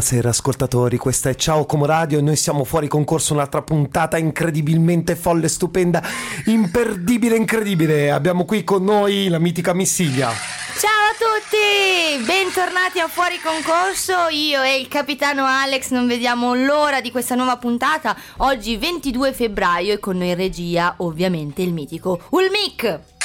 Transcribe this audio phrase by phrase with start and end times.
[0.00, 5.14] Buonasera ascoltatori, questa è Ciao Como Radio e noi siamo fuori concorso un'altra puntata incredibilmente
[5.14, 6.02] folle, stupenda,
[6.46, 8.10] imperdibile, incredibile.
[8.10, 10.30] Abbiamo qui con noi la mitica Missilia.
[10.78, 17.02] Ciao a tutti, bentornati a Fuori Concorso, io e il capitano Alex non vediamo l'ora
[17.02, 22.22] di questa nuova puntata, oggi 22 febbraio e con noi in regia ovviamente il mitico
[22.30, 23.19] Ulmic.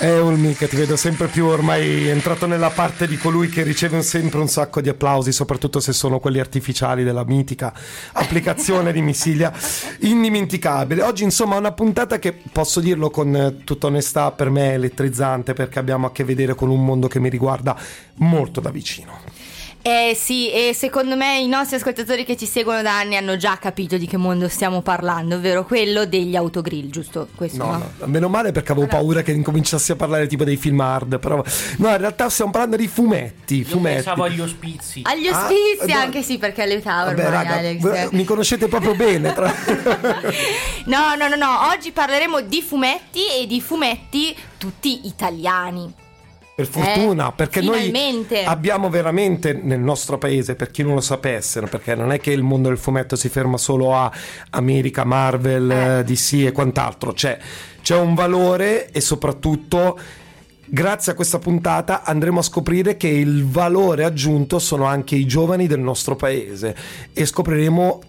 [0.00, 4.40] Eh, Ulmic, ti vedo sempre più ormai entrato nella parte di colui che riceve sempre
[4.40, 7.72] un sacco di applausi, soprattutto se sono quelli artificiali della mitica
[8.12, 9.52] applicazione di Missilia.
[10.00, 11.02] Indimenticabile.
[11.02, 15.52] Oggi, insomma, una puntata che posso dirlo con eh, tutta onestà, per me è elettrizzante
[15.52, 17.76] perché abbiamo a che vedere con un mondo che mi riguarda
[18.16, 19.33] molto da vicino.
[19.86, 23.58] Eh sì, e secondo me i nostri ascoltatori che ci seguono da anni hanno già
[23.58, 27.28] capito di che mondo stiamo parlando, ovvero quello degli autogrill, giusto?
[27.34, 27.90] Questo, No, no?
[27.98, 31.36] no, meno male perché avevo paura che incominciassi a parlare tipo dei film hard, però
[31.76, 33.94] no, in realtà stiamo parlando di fumetti, Io fumetti.
[33.96, 35.02] pensavo agli ospizi.
[35.04, 35.98] Agli Ah, ospizi no.
[35.98, 37.80] anche sì, perché all'età Vabbè, ormai raga, Alex.
[38.08, 39.34] v- mi conoscete proprio bene.
[39.34, 39.52] Tra...
[40.86, 45.92] No, no, no, no, oggi parleremo di fumetti e di fumetti tutti italiani.
[46.56, 48.36] Per fortuna, Eh, perché finalmente.
[48.36, 52.30] noi abbiamo veramente nel nostro paese, per chi non lo sapesse, perché non è che
[52.30, 54.10] il mondo del fumetto si ferma solo a
[54.50, 55.98] America, Marvel, Eh.
[55.98, 57.36] eh, DC e quant'altro, c'è,
[57.82, 59.98] c'è un valore e soprattutto
[60.66, 65.66] grazie a questa puntata andremo a scoprire che il valore aggiunto sono anche i giovani
[65.66, 66.74] del nostro paese
[67.12, 68.00] e scopriremo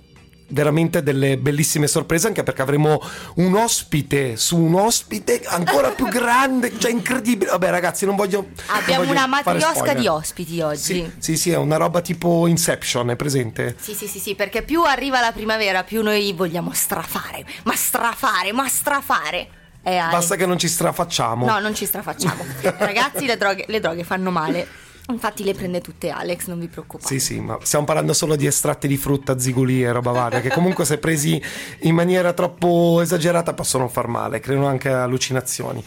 [0.47, 3.01] veramente delle bellissime sorprese anche perché avremo
[3.35, 8.53] un ospite su un ospite ancora più grande cioè incredibile vabbè ragazzi non voglio non
[8.67, 10.77] Abbiamo voglio una matriosca di ospiti oggi.
[10.77, 13.75] sì, sì sì è una roba tipo Inception è presente?
[13.79, 18.51] Sì, sì, sì, sì, perché più arriva la primavera, più noi vogliamo strafare, ma strafare,
[18.51, 19.47] ma strafare.
[19.83, 22.43] Eh, basta che non ci strafacciamo No, non ci strafacciamo.
[22.77, 24.67] Ragazzi, le droghe, le droghe fanno male.
[25.09, 27.07] Infatti le prende tutte Alex, non vi preoccupate.
[27.07, 30.49] Sì, sì, ma stiamo parlando solo di estratti di frutta, ziguli e roba varia, che
[30.49, 31.39] comunque se presi
[31.81, 35.83] in maniera troppo esagerata possono far male, creano anche allucinazioni.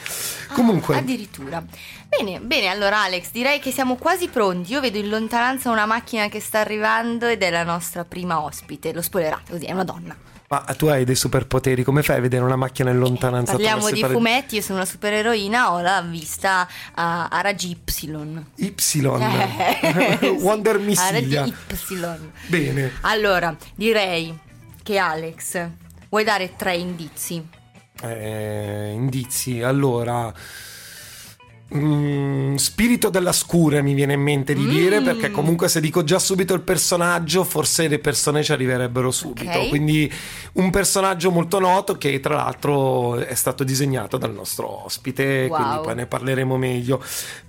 [0.48, 1.64] Ah, Comunque, addirittura.
[2.08, 4.72] Bene, bene, allora Alex, direi che siamo quasi pronti.
[4.72, 8.92] Io vedo in lontananza una macchina che sta arrivando ed è la nostra prima ospite.
[8.92, 10.16] L'ho spoilerata così, è una donna.
[10.48, 13.52] Ma tu hai dei superpoteri, come fai a vedere una macchina in lontananza?
[13.52, 18.44] Parliamo di fumetti, io sono una supereroina, ho la vista a, a raggi Y.
[18.56, 18.74] Y,
[19.80, 21.42] Eh, Wonder sì, Missilia.
[21.42, 22.30] A raggi Y.
[22.46, 24.36] Bene, Allora, direi
[24.82, 25.68] che Alex,
[26.08, 27.46] vuoi dare tre indizi?
[28.00, 29.60] eh, indizi.
[29.60, 30.32] Allora,
[31.74, 35.04] mm, spirito della scura mi viene in mente di dire, Mm.
[35.04, 39.58] perché comunque se dico già subito il personaggio, forse le persone ci arriverebbero subito.
[39.58, 39.68] Ok.
[39.68, 40.10] Quindi
[40.54, 45.56] un personaggio molto noto che tra l'altro è stato disegnato dal nostro ospite, Wow.
[45.60, 47.02] quindi poi ne parleremo meglio.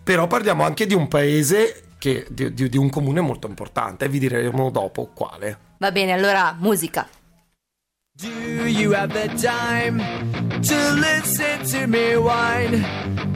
[0.04, 1.84] Però parliamo anche di un paese.
[2.00, 5.58] Che, di, di- di un comune molto importante e vi diremo dopo quale.
[5.80, 7.06] Va bene, allora musica.
[8.14, 10.02] Do you have the time
[10.62, 13.19] to listen to me whine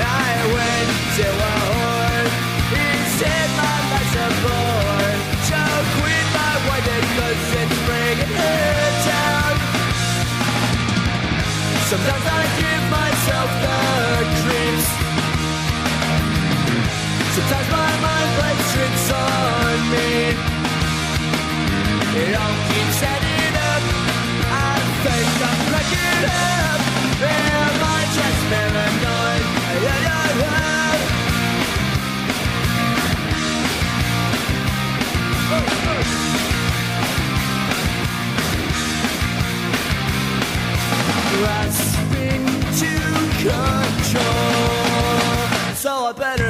[0.00, 1.54] I went to a.
[2.72, 2.86] He
[3.18, 4.28] said my life's a.
[5.48, 5.60] So
[6.00, 8.34] quit my wedding cause it's bringing
[9.04, 9.54] down.
[11.90, 13.78] Sometimes I give myself the
[14.40, 14.88] creeps.
[17.36, 20.08] Sometimes my mind plays tricks on me.
[22.22, 23.82] It all keeps adding up.
[24.48, 24.72] I
[25.04, 26.80] think I'm cracking up.
[27.28, 29.21] Am I just paranoid?
[41.42, 42.44] Grasping
[42.78, 42.92] to
[43.42, 44.22] control.
[45.74, 46.41] So I better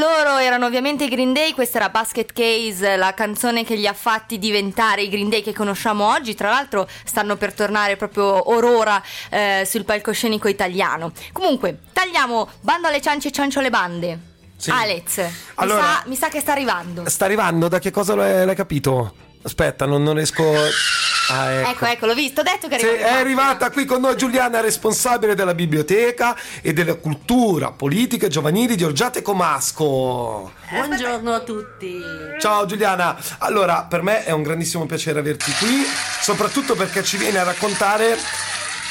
[0.00, 3.92] loro erano ovviamente i Green Day, questa era Basket Case, la canzone che li ha
[3.92, 9.00] fatti diventare i Green Day che conosciamo oggi, tra l'altro stanno per tornare proprio orora
[9.28, 11.12] eh, sul palcoscenico italiano.
[11.32, 14.18] Comunque, tagliamo bando alle ciance e ciancio alle bande.
[14.56, 14.70] Sì.
[14.70, 17.08] Alex, mi, Allora- sa, mi sa che sta arrivando.
[17.08, 19.28] Sta arrivando, da che cosa l'hai, l'hai capito?
[19.42, 20.44] Aspetta, non, non riesco.
[21.32, 21.68] Ah, ecco.
[21.70, 23.08] Ecco, ecco, l'ho visto, ho detto che Sì, arrivava.
[23.08, 28.82] è arrivata qui con noi Giuliana, responsabile della biblioteca e della cultura politica giovanili di
[28.82, 30.50] Orgiate Comasco.
[30.70, 32.00] Buongiorno a tutti.
[32.40, 35.84] Ciao Giuliana, allora per me è un grandissimo piacere averti qui,
[36.20, 38.16] soprattutto perché ci viene a raccontare...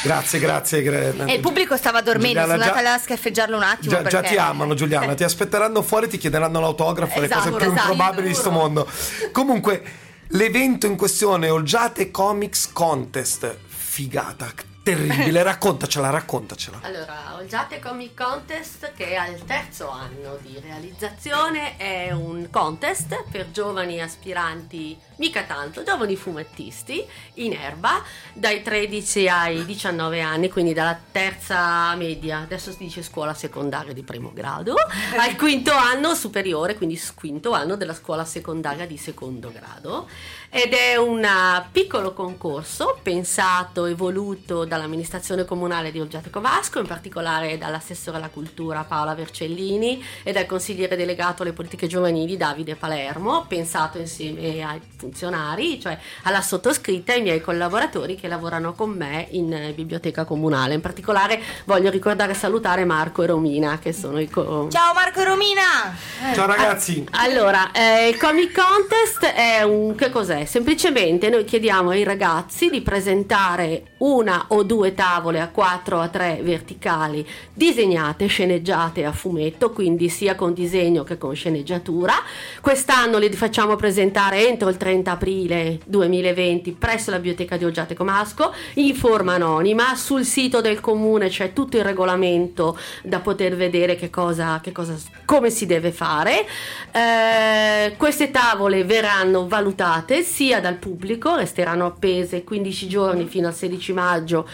[0.02, 0.82] Grazie, grazie.
[0.82, 3.92] gra- E il pubblico stava dormendo, Giuliana, sono andata già- là a scaffeggiarlo un attimo.
[3.96, 7.56] Già, già perché- ti amano Giuliana, ti aspetteranno fuori, ti chiederanno l'autografo, le Esatto, cose
[7.66, 7.92] più esatto.
[7.92, 8.88] improbabili di sto mondo.
[9.34, 9.84] Comunque,
[10.30, 13.56] l'evento in questione è Olgiate Comics Contest.
[13.66, 16.80] Figata, terribile, raccontacela, raccontacela.
[16.82, 23.52] Allora, Olgiate Comic Contest che è al terzo anno di realizzazione è un contest per
[23.52, 27.06] giovani aspiranti, mica tanto, giovani fumettisti
[27.36, 28.02] in erba
[28.34, 34.04] dai 13 ai 19 anni, quindi dalla terza media, adesso si dice scuola secondaria di
[34.04, 34.76] primo grado,
[35.18, 40.08] al quinto anno superiore, quindi quinto anno della scuola secondaria di secondo grado.
[40.52, 46.88] Ed è un uh, piccolo concorso pensato e voluto dall'amministrazione comunale di Olgiate Covasco, in
[46.88, 53.46] particolare dall'assessore alla cultura Paola Vercellini e dal consigliere delegato alle politiche giovanili Davide Palermo,
[53.48, 59.28] pensato insieme ai funzionari, cioè alla sottoscritta e ai miei collaboratori che lavorano con me
[59.30, 60.74] in eh, biblioteca comunale.
[60.74, 65.22] In particolare voglio ricordare e salutare Marco e Romina che sono i co- Ciao Marco
[65.22, 65.96] e Romina!
[66.34, 67.06] Ciao ragazzi.
[67.12, 70.38] allora, eh, il Comic Contest è un che cos'è?
[70.46, 76.08] Semplicemente noi chiediamo ai ragazzi di presentare una o due tavole a 4 o a
[76.08, 82.14] 3 verticali disegnate, sceneggiate a fumetto, quindi sia con disegno che con sceneggiatura.
[82.62, 88.54] Quest'anno le facciamo presentare entro il 30 aprile 2020 presso la biblioteca di Olgiate Comasco
[88.76, 89.96] in forma anonima.
[89.96, 94.96] Sul sito del comune c'è tutto il regolamento da poter vedere che cosa, che cosa
[95.26, 96.46] come si deve fare.
[96.92, 103.94] Eh, queste tavole verranno valutate sia dal pubblico, resteranno appese 15 giorni fino al 16
[103.94, 104.48] maggio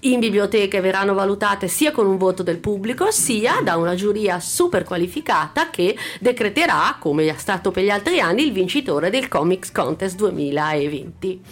[0.00, 4.40] in biblioteca e verranno valutate sia con un voto del pubblico sia da una giuria
[4.40, 9.70] super qualificata che decreterà, come è stato per gli altri anni, il vincitore del Comics
[9.70, 11.42] Contest 2020.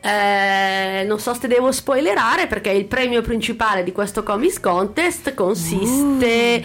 [0.00, 6.62] Eh, non so se devo spoilerare perché il premio principale di questo Comics Contest consiste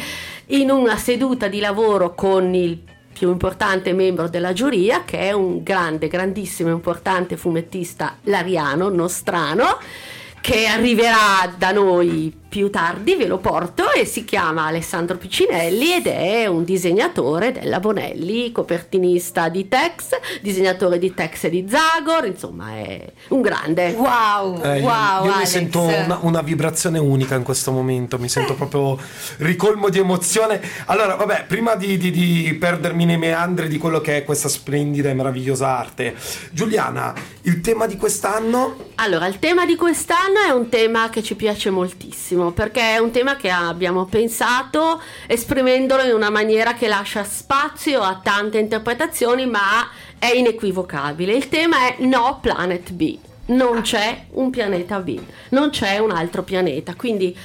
[0.47, 2.88] in una seduta di lavoro con il
[3.19, 9.77] più importante membro della giuria che è un grande, grandissimo, importante fumettista lariano, nostrano
[10.39, 16.07] che arriverà da noi più tardi, ve lo porto, e si chiama Alessandro Piccinelli ed
[16.07, 22.71] è un disegnatore della Bonelli, copertinista di Tex, disegnatore di Tex e di Zagor, insomma
[22.75, 23.91] è un grande.
[23.91, 25.47] Wow, Eh, io- wow, io mi Alex.
[25.49, 28.97] sento una, una vibrazione unica in questo momento, mi sento proprio
[29.37, 30.59] ricolmo di emozione.
[30.85, 35.09] Allora, vabbè, prima di, di- di perdermi nei meandri di quello che è questa splendida
[35.09, 36.15] e meravigliosa arte,
[36.51, 37.13] Giuliana,
[37.43, 38.75] il tema di quest'anno?
[38.95, 43.11] Allora, il tema di quest'anno è un tema che ci piace moltissimo perché è un
[43.11, 49.87] tema che abbiamo pensato esprimendolo in una maniera che lascia spazio a tante interpretazioni, ma
[50.17, 51.33] è inequivocabile.
[51.33, 53.17] Il tema è No Planet B.
[53.47, 55.19] Non c'è un pianeta B,
[55.49, 56.93] non c'è un altro pianeta.
[56.95, 57.35] Quindi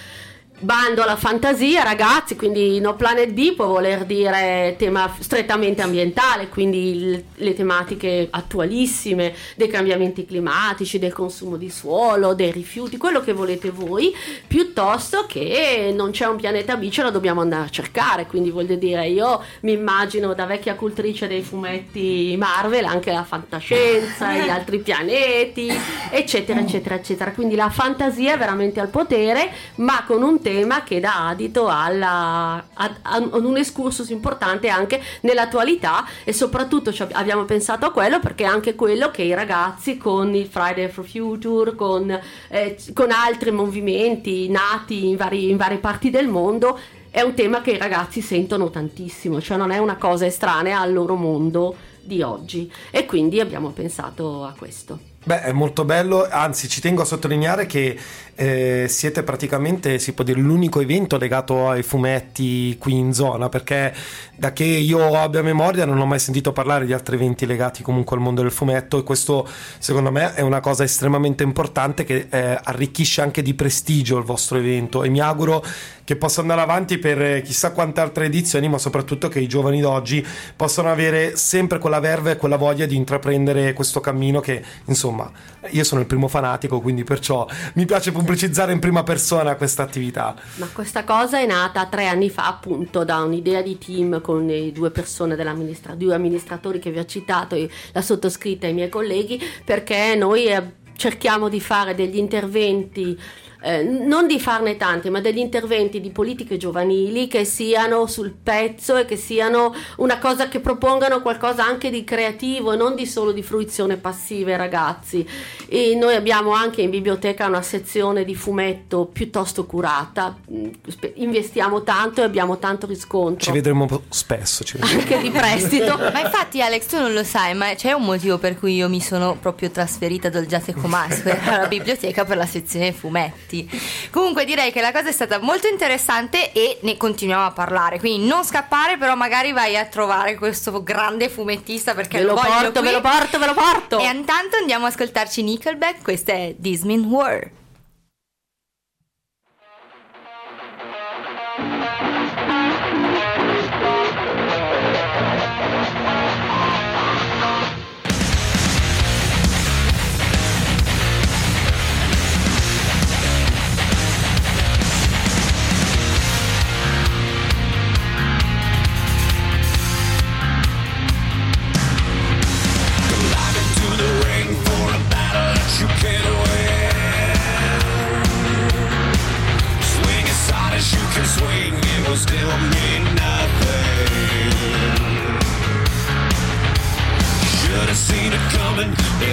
[0.60, 7.22] bando alla fantasia, ragazzi, quindi No Planet B può voler dire tema strettamente ambientale, quindi
[7.34, 13.70] le tematiche attualissime dei cambiamenti climatici, del consumo di suolo, dei rifiuti, quello che volete
[13.70, 14.14] voi,
[14.46, 18.76] piuttosto che non c'è un pianeta B, ce lo dobbiamo andare a cercare, quindi voglio
[18.76, 24.78] dire, io mi immagino da vecchia cultrice dei fumetti Marvel anche la fantascienza, gli altri
[24.78, 25.68] pianeti,
[26.10, 27.32] eccetera, eccetera, eccetera.
[27.32, 32.62] Quindi la fantasia è veramente al potere, ma con un tema che dà adito alla,
[32.74, 38.46] a, a un excursus importante anche nell'attualità e soprattutto abbiamo pensato a quello perché è
[38.46, 44.48] anche quello che i ragazzi con il Friday for Future, con, eh, con altri movimenti
[44.50, 46.78] nati in, vari, in varie parti del mondo,
[47.10, 50.92] è un tema che i ragazzi sentono tantissimo, cioè non è una cosa estranea al
[50.92, 55.12] loro mondo di oggi e quindi abbiamo pensato a questo.
[55.26, 57.98] Beh, è molto bello, anzi ci tengo a sottolineare che
[58.34, 63.94] eh, siete praticamente, si può dire, l'unico evento legato ai fumetti qui in zona, perché
[64.36, 68.16] da che io abbia memoria non ho mai sentito parlare di altri eventi legati comunque
[68.16, 72.58] al mondo del fumetto e questo secondo me è una cosa estremamente importante che eh,
[72.62, 75.64] arricchisce anche di prestigio il vostro evento e mi auguro
[76.04, 80.24] che possa andare avanti per chissà quante altre edizioni, ma soprattutto che i giovani d'oggi
[80.54, 85.30] possano avere sempre quella verve e quella voglia di intraprendere questo cammino che insomma
[85.70, 90.34] io sono il primo fanatico, quindi perciò mi piace pubblicizzare in prima persona questa attività.
[90.56, 94.72] Ma questa cosa è nata tre anni fa appunto da un'idea di team con le
[94.72, 97.56] due persone dell'amministrazione, due amministratori che vi ho citato,
[97.92, 100.62] la sottoscritta e i miei colleghi, perché noi eh,
[100.96, 103.18] cerchiamo di fare degli interventi
[103.64, 108.96] eh, non di farne tanti, ma degli interventi di politiche giovanili che siano sul pezzo
[108.96, 113.32] e che siano una cosa che propongano qualcosa anche di creativo e non di solo
[113.32, 115.26] di fruizione passiva ai ragazzi.
[115.66, 120.68] E noi abbiamo anche in biblioteca una sezione di fumetto piuttosto curata, mm,
[121.14, 123.46] investiamo tanto e abbiamo tanto riscontro.
[123.46, 125.00] Ci vedremo spesso, ci vedremo.
[125.00, 125.96] anche di prestito.
[126.12, 129.00] ma infatti Alex tu non lo sai, ma c'è un motivo per cui io mi
[129.00, 133.80] sono proprio trasferita dal Giate Comasco alla biblioteca per la sezione fumetti tutti.
[134.10, 137.98] Comunque direi che la cosa è stata molto interessante e ne continuiamo a parlare.
[137.98, 142.40] Quindi non scappare, però magari vai a trovare questo grande fumettista perché ve lo, lo
[142.40, 142.88] porto, qui.
[142.88, 143.98] ve lo porto, ve lo porto.
[143.98, 147.50] E intanto andiamo a ascoltarci Nickelback, questa è This Mean War.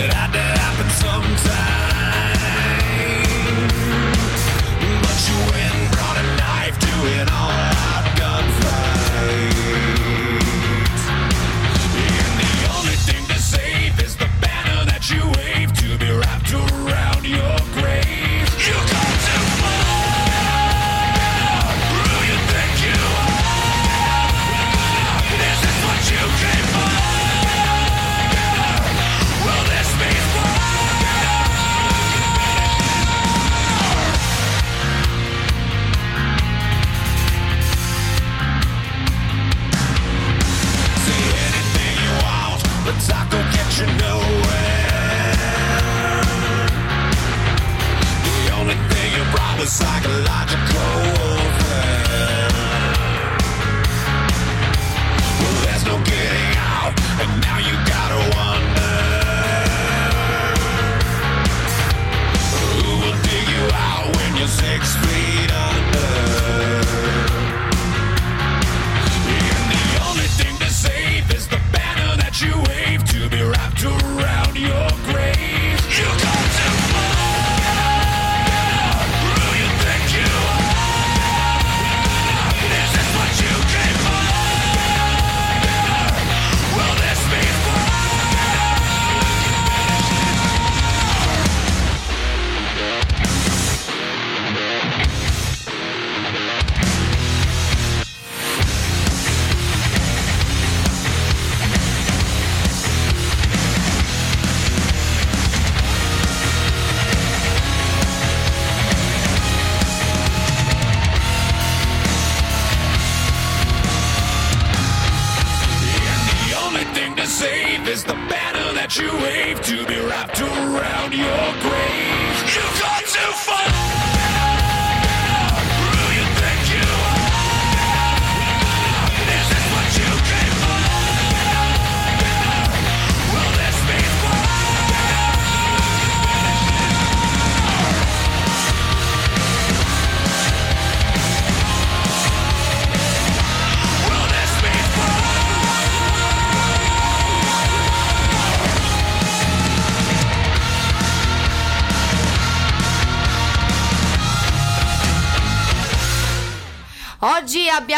[0.07, 0.50] that I did.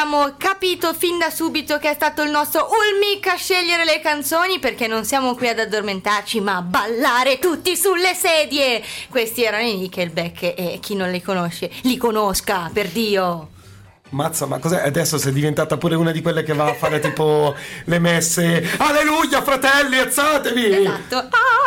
[0.03, 4.59] Abbiamo capito fin da subito che è stato il nostro Ulmic a scegliere le canzoni
[4.59, 8.83] perché non siamo qui ad addormentarci ma a ballare tutti sulle sedie.
[9.09, 13.47] Questi erano i Nickelback e chi non li conosce li conosca, per Dio.
[14.09, 14.83] Mazza, ma cos'è?
[14.83, 17.55] Adesso sei diventata pure una di quelle che va a fare tipo
[17.85, 18.61] le messe.
[18.77, 20.81] Alleluia, fratelli, alzatevi!
[20.81, 21.15] Esatto.
[21.15, 21.62] Amen.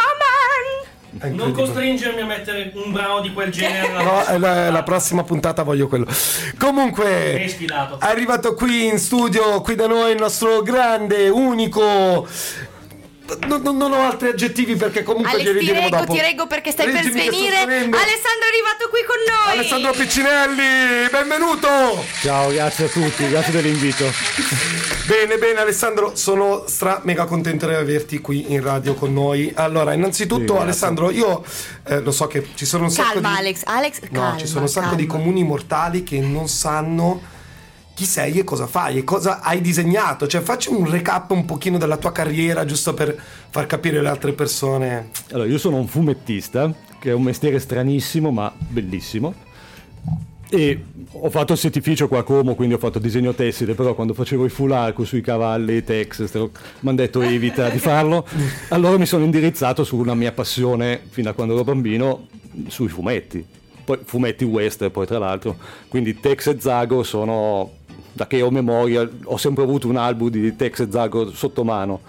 [1.23, 4.03] Non costringermi a mettere un brano di quel genere.
[4.03, 6.07] No, la, la prossima puntata voglio quello.
[6.59, 7.57] Comunque, è
[8.01, 12.27] arrivato qui in studio, qui da noi, il nostro grande, unico.
[13.47, 16.13] Non, non- non ho altri aggettivi perché comunque Alex glieli ti reggo, dopo.
[16.13, 17.57] ti reggo perché stai per Leggimi sto svenire.
[17.59, 17.95] Alessandro
[18.45, 19.59] è arrivato qui con noi.
[19.59, 22.05] Alessandro Piccinelli, benvenuto!
[22.23, 24.05] Ciao, grazie a tutti, grazie dell'invito.
[25.07, 29.53] Bene, bene Alessandro, sono stra mega contento di averti qui in radio con noi.
[29.57, 30.61] Allora, innanzitutto Sì.
[30.61, 31.45] Alessandro, io
[31.87, 34.39] eh, lo so che ci sono un sacco Calma di Alex, Alex, No, calma.
[34.39, 35.23] ci sono un sacco di calma.
[35.23, 37.35] comuni mortali che non sanno
[37.97, 40.27] chi sei e cosa fai e cosa hai disegnato.
[40.27, 43.19] Cioè, facci un recap un pochino della tua carriera, giusto per
[43.49, 45.09] far capire alle altre persone.
[45.33, 49.33] Allora, io sono un fumettista, che è un mestiere stranissimo ma bellissimo.
[50.51, 54.13] E ho fatto il settificio qua a Como, quindi ho fatto disegno tessile, però quando
[54.13, 58.27] facevo i full arco sui cavalli, i tex, mi hanno detto evita di farlo.
[58.69, 62.27] Allora mi sono indirizzato su una mia passione, fino a quando ero bambino,
[62.69, 63.45] sui fumetti.
[63.87, 65.57] Poi fumetti western, poi tra l'altro.
[65.89, 67.71] Quindi Tex e Zago sono,
[68.17, 72.01] da che ho memoria, ho sempre avuto un album di Tex e Zago sotto mano.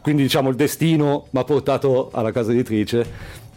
[0.00, 3.06] Quindi diciamo il destino mi ha portato alla casa editrice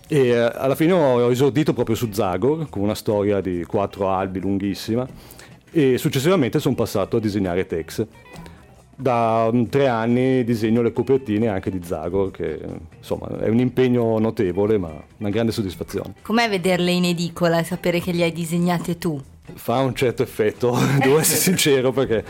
[0.08, 4.40] e eh, alla fine ho esordito proprio su Zagor con una storia di quattro albi
[4.40, 5.08] lunghissima
[5.72, 8.06] e successivamente sono passato a disegnare Tex.
[8.96, 12.60] Da mm, tre anni disegno le copertine anche di Zagor che
[12.98, 16.16] insomma è un impegno notevole ma una grande soddisfazione.
[16.22, 19.22] Com'è vederle in edicola e sapere che le hai disegnate tu?
[19.56, 22.24] Fa un certo effetto, devo essere sincero perché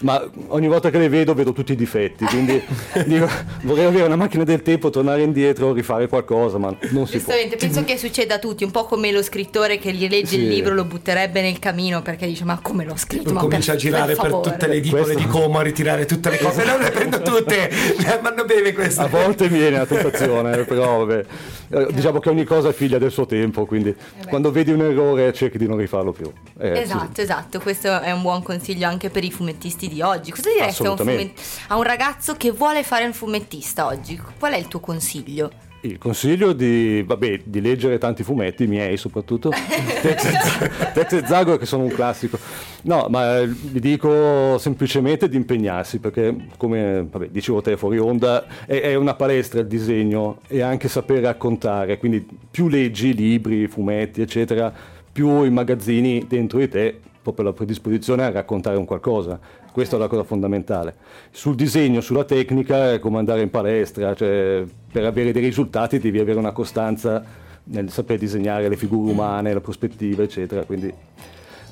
[0.00, 2.60] ma ogni volta che le vedo vedo tutti i difetti, quindi
[3.06, 3.26] dico,
[3.62, 7.32] vorrei avere una macchina del tempo, tornare indietro, rifare qualcosa, ma non si può.
[7.32, 10.42] Giustamente, penso che succeda a tutti, un po' come lo scrittore che gli legge il
[10.42, 10.48] Sì.
[10.48, 13.32] libro lo butterebbe nel camino perché dice ma come l'ho scritto?
[13.32, 16.04] Ma Comincia a per- girare per, favore." tutte le edicole Questo- di Como a ritirare
[16.06, 16.64] tutte le cose.
[16.64, 19.00] Non le prendo tutte, le vanno bene queste.
[19.00, 21.24] A volte mi viene la tentazione, però vabbè.
[21.70, 23.94] Eh, Diciamo che ogni cosa è figlia del suo tempo, quindi
[24.28, 26.30] quando vedi un errore cerchi di non rifarlo più.
[26.64, 30.30] Eh, Esatto, esatto, questo è un buon consiglio anche per i fumettisti di oggi.
[30.30, 34.18] Cosa diresti a un, fumet- a un ragazzo che vuole fare un fumettista oggi?
[34.38, 35.50] Qual è il tuo consiglio?
[35.82, 35.88] sì.
[35.90, 41.58] Il consiglio di, vabbè, di leggere tanti fumetti, miei soprattutto, Tex e- Tex e Zago
[41.58, 42.38] che sono un classico.
[42.84, 48.46] No, ma eh, vi dico semplicemente di impegnarsi perché, come vabbè, dicevo te fuori onda,
[48.64, 54.22] è, è una palestra il disegno e anche sapere raccontare, quindi più leggi libri, fumetti,
[54.22, 54.72] eccetera,
[55.14, 59.38] più i magazzini dentro di te proprio la predisposizione a raccontare un qualcosa.
[59.72, 60.96] Questa è la cosa fondamentale.
[61.30, 66.18] Sul disegno, sulla tecnica, è come andare in palestra, cioè per avere dei risultati devi
[66.18, 67.24] avere una costanza
[67.64, 70.64] nel saper disegnare le figure umane, la prospettiva, eccetera.
[70.64, 70.92] Quindi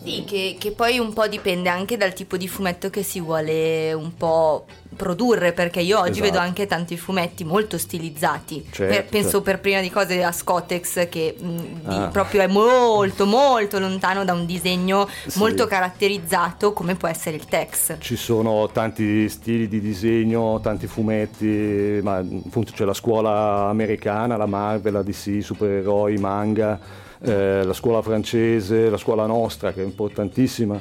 [0.05, 3.93] Sì, che, che poi un po' dipende anche dal tipo di fumetto che si vuole
[3.93, 4.65] un po'
[4.97, 6.25] produrre, perché io oggi Esatto.
[6.27, 8.67] vedo anche tanti fumetti molto stilizzati.
[8.71, 9.43] Certo, Per- penso certo.
[9.43, 12.09] per prima di cose a Scotex, che mh, di- Ah.
[12.09, 15.39] proprio è molto, molto lontano da un disegno Sì.
[15.39, 17.97] molto caratterizzato come può essere il Tex.
[18.01, 24.47] ci sono tanti stili di disegno, tanti fumetti, ma appunto c'è la scuola americana, la
[24.47, 26.79] Marvel, la DC, supereroi, manga,
[27.23, 30.81] eh, la scuola francese, la scuola nostra che è importantissima,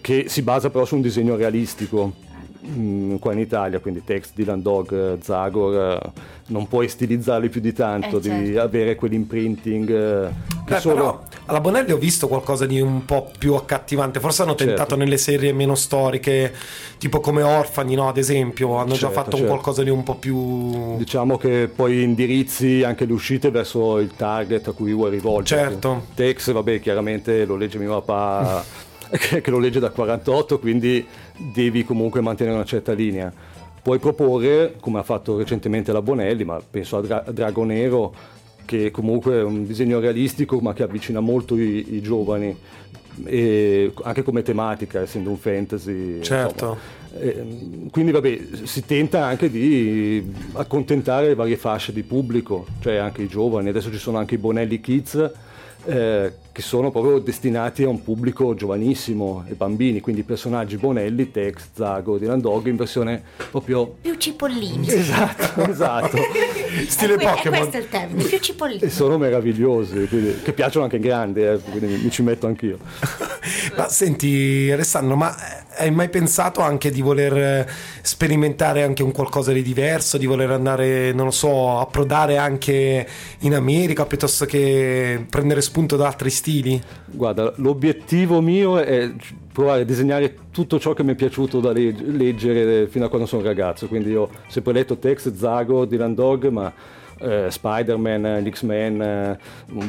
[0.00, 2.12] che si basa però su un disegno realistico.
[2.66, 6.10] mm, Qua in Italia, quindi Tex, Dylan Dog, eh, Zagor, eh,
[6.48, 8.60] non puoi stilizzarli più di tanto, Eh, devi certo.
[8.60, 10.28] avere quell'imprinting eh,
[10.64, 10.94] che Beh, solo...
[10.94, 14.20] però alla Bonelli ho visto qualcosa di un po' più accattivante.
[14.20, 14.96] Forse hanno tentato Certo.
[14.96, 16.52] nelle serie meno storiche,
[16.98, 18.08] tipo come Orfani, no?
[18.08, 19.48] Ad esempio, hanno già Certo, fatto un certo.
[19.52, 20.96] qualcosa di un po' più.
[20.96, 25.62] Diciamo che poi indirizzi anche le uscite verso il target a cui vuoi rivolgere.
[25.70, 26.06] Certo.
[26.14, 28.64] Tex, vabbè, chiaramente lo legge mio papà,
[29.10, 31.06] che lo legge da 48, quindi
[31.36, 33.32] devi comunque mantenere una certa linea.
[33.80, 38.12] Puoi proporre, come ha fatto recentemente la Bonelli, ma penso a, Dra- a Drago Nero,
[38.66, 42.54] che comunque è un disegno realistico ma che avvicina molto i, i giovani,
[43.24, 46.20] e anche come tematica, essendo un fantasy.
[46.20, 46.52] Certo.
[46.52, 47.04] insomma.
[47.18, 53.28] Eh, quindi vabbè, si tenta anche di accontentare varie fasce di pubblico, cioè anche i
[53.28, 53.70] giovani.
[53.70, 55.32] Adesso ci sono anche i Bonelli Kids
[55.86, 61.68] eh, che sono proprio destinati a un pubblico giovanissimo e bambini, quindi personaggi Bonelli, Tex,
[61.74, 63.96] Zago, Dylan Dog in versione proprio...
[64.00, 64.88] Più cipollini.
[64.88, 66.16] Esatto, esatto.
[66.88, 67.58] Stile è, que- è Pokémon.
[67.58, 68.80] questo il termine, più cipollini.
[68.80, 72.46] E sono meravigliosi, quindi- che piacciono anche in grandi, eh, quindi mi, mi ci metto
[72.46, 72.78] anch'io.
[73.76, 75.34] Ma senti Alessandro, ma
[75.76, 77.66] hai mai pensato anche di voler eh,
[78.02, 83.06] sperimentare anche un qualcosa di diverso, di voler andare, non lo so, approdare anche
[83.40, 86.80] in America piuttosto che prendere spunto da altri stili?
[87.06, 89.10] Guarda, l'obiettivo mio è
[89.52, 93.26] provare a disegnare tutto ciò che mi è piaciuto da leg- leggere fino a quando
[93.26, 93.86] sono ragazzo.
[93.88, 96.72] Quindi io ho sempre letto Tex, Zago, Dylan Dog, ma
[97.20, 99.38] eh, Spider-Man, X-Men, eh,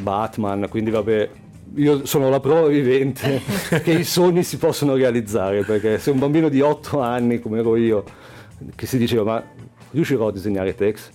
[0.00, 1.30] Batman, quindi vabbè.
[1.76, 3.40] Io sono la prova vivente
[3.82, 7.76] che i sogni si possono realizzare perché se un bambino di 8 anni come ero
[7.76, 8.04] io
[8.74, 9.44] che si diceva ma
[9.90, 11.10] riuscirò a disegnare Tex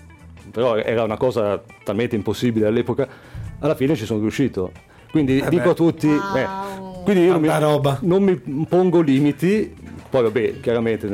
[0.52, 3.08] però era una cosa talmente impossibile all'epoca
[3.60, 4.72] alla fine ci sono riuscito
[5.12, 5.70] quindi Eh dico beh.
[5.70, 6.38] a tutti Wow.
[6.38, 9.74] eh, quindi io non mi, non mi pongo limiti
[10.10, 11.08] poi vabbè chiaramente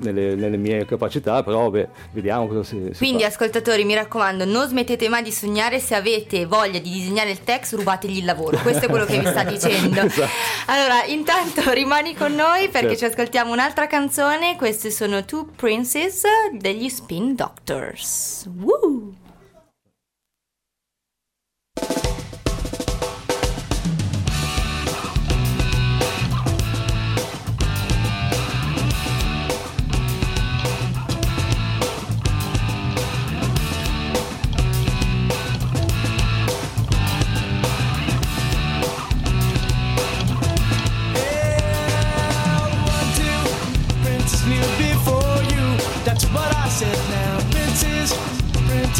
[0.00, 3.28] nelle, nelle mie capacità però vabbè vediamo cosa si, si Quindi fa.
[3.28, 7.74] ascoltatori mi raccomando non smettete mai di sognare se avete voglia di disegnare il text
[7.74, 10.28] rubategli il lavoro questo è quello che vi sta dicendo Esatto.
[10.66, 12.96] allora intanto rimani con noi perché Certo.
[12.98, 19.12] ci ascoltiamo un'altra canzone queste sono Two Princes degli Spin Doctors Woo!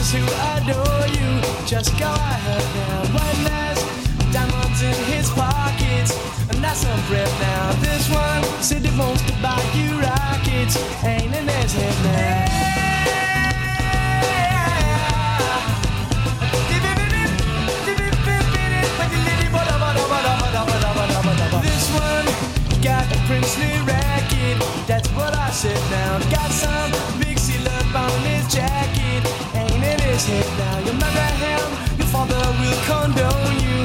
[0.08, 0.24] Princess who
[0.56, 1.66] adore you.
[1.66, 3.18] Just go ahead now.
[3.18, 3.84] One last
[4.32, 6.12] diamonds in his pockets.
[6.50, 7.72] And that's some bread now.
[7.80, 10.76] This one said he wants to buy you rockets.
[11.04, 12.68] Ain't in his head now.
[21.62, 22.26] This one
[22.82, 24.58] got a princely racket.
[24.86, 26.18] That's what I said now.
[26.30, 28.97] Got some big up on his jacket.
[30.28, 30.78] Head now.
[30.84, 33.78] You marry him, your father will condone you.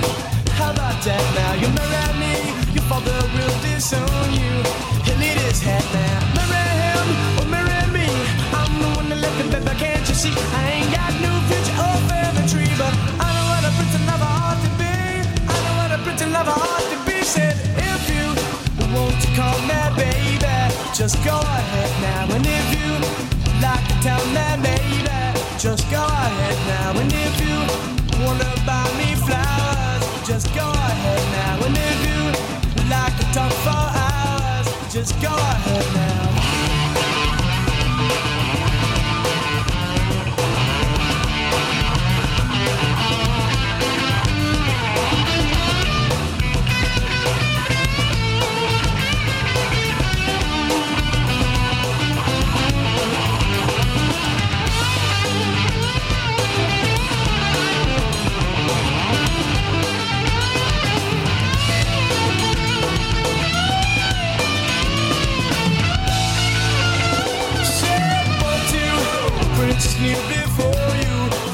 [0.59, 1.53] How about that now?
[1.61, 2.35] You marry me,
[2.75, 4.53] your father will disown you.
[5.07, 6.19] He'll eat his head now.
[6.35, 7.07] Marry him
[7.39, 8.07] or marry me.
[8.51, 9.73] I'm the one that left him, baby.
[9.79, 10.35] Can't you see?
[10.59, 12.91] I ain't got no future or family tree, but
[25.93, 26.99] go ahead now.
[27.01, 27.57] And if you
[28.25, 31.65] wanna buy me flowers, just go ahead now.
[31.65, 32.21] And if you
[32.89, 35.52] like to talk for hours, just go ahead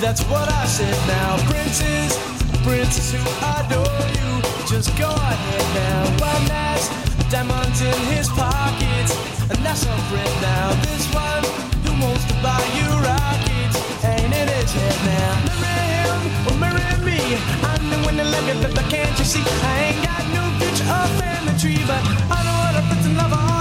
[0.09, 1.37] That's what I said now.
[1.45, 2.17] Princes,
[2.65, 4.41] princes who adore you.
[4.65, 6.01] Just go ahead now.
[6.17, 6.89] One has
[7.29, 9.13] diamonds in his pockets.
[9.53, 10.73] And that's some bread now.
[10.81, 11.45] This one
[11.85, 13.77] who wants to buy you rockets.
[14.01, 15.61] Ain't in his head now.
[15.61, 16.17] Marry him
[16.49, 17.21] or marry me.
[17.61, 19.45] I'm the one that love you, but can't you see?
[19.45, 21.85] I ain't got no future or family tree.
[21.85, 22.01] But
[22.33, 23.58] I know what a prince and lover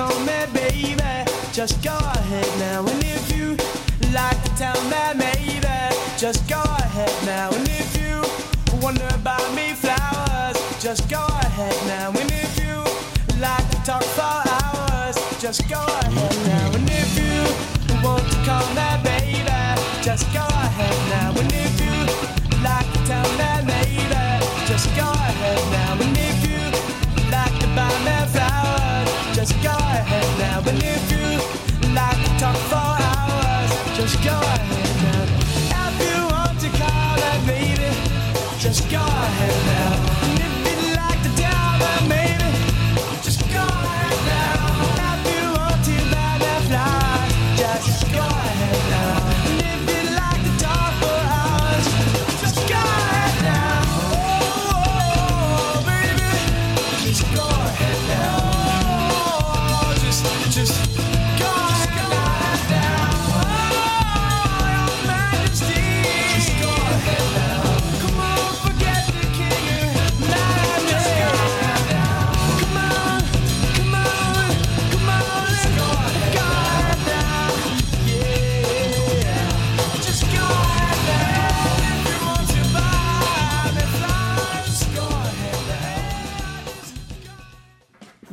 [0.00, 0.96] call me baby,
[1.52, 2.80] just go ahead now.
[2.86, 3.48] And if you
[4.14, 5.76] like to tell me maybe,
[6.16, 6.69] just go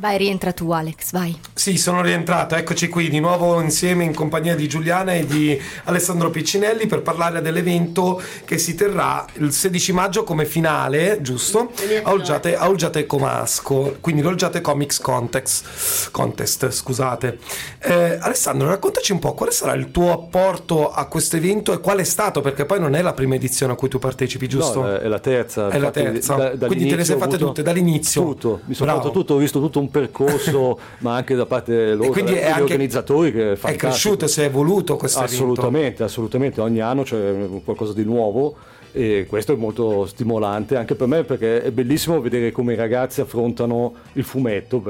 [0.08, 1.36] Vai, rientra tu Alex, vai.
[1.68, 6.30] Sì, sono rientrato, eccoci qui di nuovo insieme in compagnia di Giuliana e di Alessandro
[6.30, 11.70] Piccinelli per parlare dell'evento che si terrà il 16 maggio come finale, giusto?
[12.04, 17.36] A Olgiate, a Olgiate Comasco, quindi l'Olgiate Comics Contest, Contest scusate.
[17.80, 21.98] Eh, Alessandro, raccontaci un po' quale sarà il tuo apporto a questo evento e qual
[21.98, 24.80] è stato, perché poi non è la prima edizione a cui tu partecipi, giusto?
[24.80, 25.68] No, è la terza.
[25.68, 26.34] È la terza.
[26.54, 28.22] da- Quindi te le sei fatte avuto tutte, dall'inizio.
[28.22, 29.02] Tutto, mi sono Bravo.
[29.06, 32.62] fatto tutto, ho visto tutto un percorso, ma anche da parte loro, quindi è anche-
[32.62, 33.86] organizzatori che è È fantastico.
[33.88, 35.34] cresciuto, si è evoluto questo evento.
[35.34, 38.56] Assolutamente, assolutamente, ogni anno c'è qualcosa di nuovo
[38.92, 43.20] e questo è molto stimolante anche per me perché è bellissimo vedere come i ragazzi
[43.20, 44.82] affrontano il fumetto,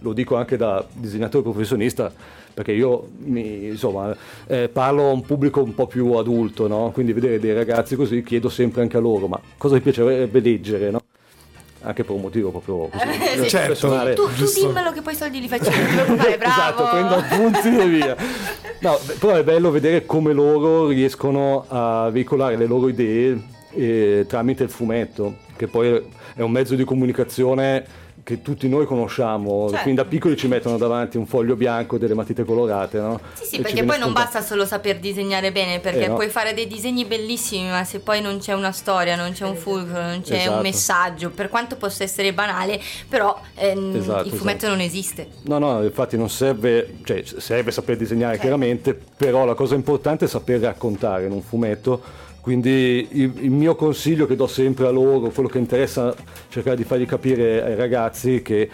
[0.00, 2.12] lo dico anche da disegnatore professionista,
[2.52, 4.14] perché io mi, insomma,
[4.46, 6.90] eh, parlo a un pubblico un po' più adulto, no?
[6.92, 10.90] quindi vedere dei ragazzi così chiedo sempre anche a loro, ma cosa vi piacerebbe leggere?
[10.90, 11.00] No?
[11.86, 13.48] Anche per un motivo proprio così, sì.
[13.48, 13.68] Certo.
[13.68, 14.14] personale.
[14.14, 16.52] Tu, tu dimmelo che poi i soldi li facciamo, non ti preoccupare, bravo.
[16.52, 18.16] Esatto, prendo appunti e via.
[18.80, 24.64] No, però è bello vedere come loro riescono a veicolare le loro idee eh, tramite
[24.64, 26.02] il fumetto, che poi
[26.34, 27.84] è un mezzo di comunicazione
[28.26, 29.84] che tutti noi conosciamo, Certo.
[29.84, 33.20] fin da piccoli ci mettono davanti un foglio bianco e delle matite colorate, no?
[33.34, 36.14] Sì, sì, E perché poi non basta solo saper disegnare bene, perché Eh, no.
[36.14, 39.54] puoi fare dei disegni bellissimi, ma se poi non c'è una storia, non c'è un
[39.54, 40.56] fulcro, non c'è Esatto.
[40.56, 44.72] un messaggio, per quanto possa essere banale, però ehm, Esatto, il fumetto esatto.
[44.72, 45.28] non esiste.
[45.42, 50.28] No, no, infatti non serve, cioè serve saper disegnare chiaramente, però la cosa importante è
[50.28, 52.24] saper raccontare in un fumetto.
[52.46, 56.14] Quindi il, il mio consiglio che do sempre a loro, quello che interessa
[56.48, 58.70] cercare di fargli capire ai ragazzi che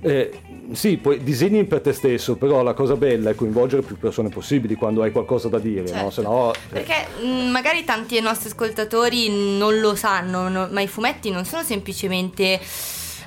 [0.00, 0.30] eh,
[0.72, 4.76] sì, poi disegni per te stesso, però la cosa bella è coinvolgere più persone possibili
[4.76, 6.10] quando hai qualcosa da dire, no?
[6.10, 6.22] Certo.
[6.22, 10.88] No, eh, Perché mh, magari tanti dei nostri ascoltatori non lo sanno, no- ma i
[10.88, 12.58] fumetti non sono semplicemente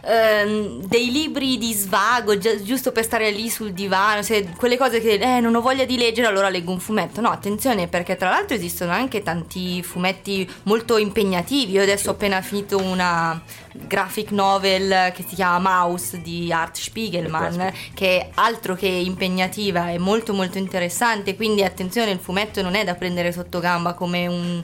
[0.06, 5.02] ehm, dei libri di svago, gi- giusto per stare lì sul divano, se- quelle cose
[5.02, 7.22] che eh, non ho voglia di leggere, allora leggo un fumetto.
[7.22, 11.74] No, attenzione, perché tra l'altro esistono anche tanti fumetti molto impegnativi.
[11.74, 13.42] Io adesso ho appena finito una
[13.74, 19.98] graphic novel che si chiama Mouse di Art Spiegelman, che è altro che impegnativa, è
[19.98, 24.64] molto molto interessante, quindi attenzione, il fumetto non è da prendere sotto gamba come un-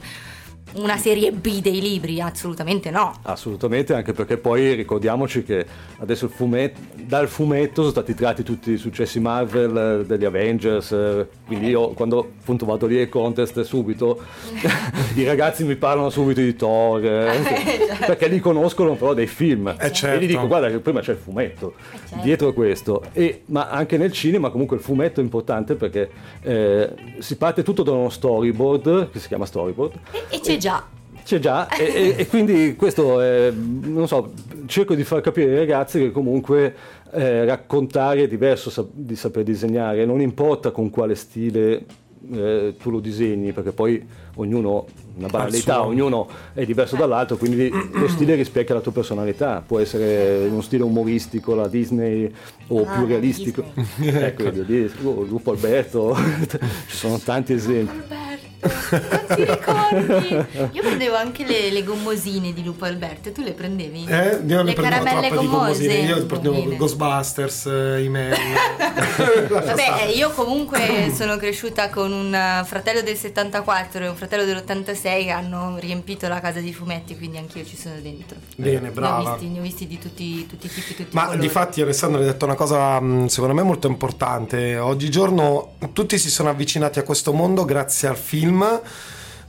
[0.74, 3.14] una serie B dei libri, assolutamente no.
[3.24, 5.66] Assolutamente, anche perché poi ricordiamoci che
[6.00, 10.92] adesso il fumetto, dal fumetto sono stati tratti tutti i successi Marvel, eh, degli Avengers,
[10.92, 14.20] eh, quindi io quando appunto vado lì ai contest subito,
[15.16, 19.68] i ragazzi mi parlano subito di Thor, eh, perché li conoscono però dei film.
[19.68, 20.24] Eh, E certo.
[20.24, 21.74] gli dico guarda che prima c'è il fumetto,
[22.08, 22.24] certo.
[22.24, 23.04] dietro questo.
[23.14, 26.10] E, ma anche nel cinema comunque il fumetto è importante perché
[26.42, 30.86] eh, si parte tutto da uno storyboard, che si chiama storyboard, E, e c'è già.
[31.24, 34.32] c'è già, e, e- quindi questo è, non so,
[34.68, 36.76] cerco di far capire ai ragazzi che comunque
[37.14, 41.86] eh, raccontare è diverso sa- di saper disegnare, non importa con quale stile
[42.32, 48.08] eh, tu lo disegni, perché poi ognuno, una banalità, ognuno è diverso dall'altro, quindi lo
[48.08, 52.32] stile rispecchia la tua personalità, può essere uno stile umoristico, la Disney,
[52.68, 53.64] o Ah, più realistico.
[54.02, 56.16] ecco, lì, oh, Lupo Alberto,
[56.88, 57.92] ci sono tanti esempi.
[57.92, 60.70] Alberto, non ti ricordi?
[60.72, 64.06] Io prendevo anche le, le gommosine di Lupo Alberto, e tu le prendevi?
[64.08, 65.48] Eh, io le prendevo caramelle gommose.
[65.50, 65.94] gommosine.
[65.94, 66.76] Io prendevo Gommine.
[66.78, 68.36] Ghostbusters, eh, email.
[69.50, 75.01] Vabbè, eh, io comunque sono cresciuta con un fratello del 74 e un fratello dell'86
[75.02, 78.38] che hanno riempito la casa di fumetti, quindi anch'io ci sono dentro.
[78.56, 79.32] Bene, Ne ho brava.
[79.34, 81.40] visti, ne ho visti di tutti, tutti i tipi, tutti i Ma colori.
[81.42, 84.78] di fatti Alessandro hai detto una cosa mh, secondo me molto importante.
[84.78, 88.82] Oggigiorno tutti si sono avvicinati a questo mondo grazie al film,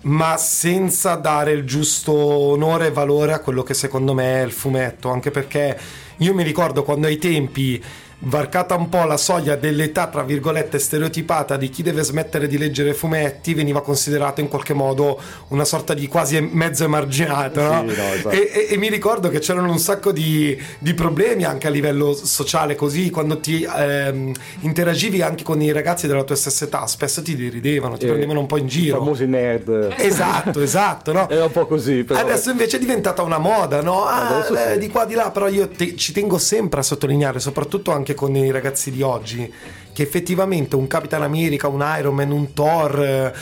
[0.02, 4.52] ma senza dare il giusto onore e valore a quello che secondo me è il
[4.52, 5.78] fumetto, anche perché
[6.18, 7.82] io mi ricordo quando ai tempi
[8.24, 12.94] varcata un po' la soglia dell'età tra virgolette stereotipata di chi deve smettere di leggere
[12.94, 17.80] fumetti veniva considerato in qualche modo una sorta di quasi mezzo emarginato no?
[17.88, 18.30] Sì, no, esatto.
[18.30, 22.12] e, e- e mi ricordo che c'erano un sacco di, di problemi anche a livello
[22.14, 27.22] sociale così quando ti ehm, interagivi anche con i ragazzi della tua stessa età spesso
[27.22, 29.94] ti deridevano ti Eh, prendevano un po' in I giro famosi nerd.
[29.98, 31.28] esatto esatto no?
[31.28, 32.20] Era un po' così, però.
[32.20, 34.04] Adesso invece è diventata una moda, no?
[34.04, 34.78] Ah, eh, sì.
[34.78, 38.34] di qua di là, però io te- ci tengo sempre a sottolineare, soprattutto anche con
[38.36, 39.52] i ragazzi di oggi,
[39.92, 43.32] che effettivamente un Capitan America, un Iron Man, un Thor, eh,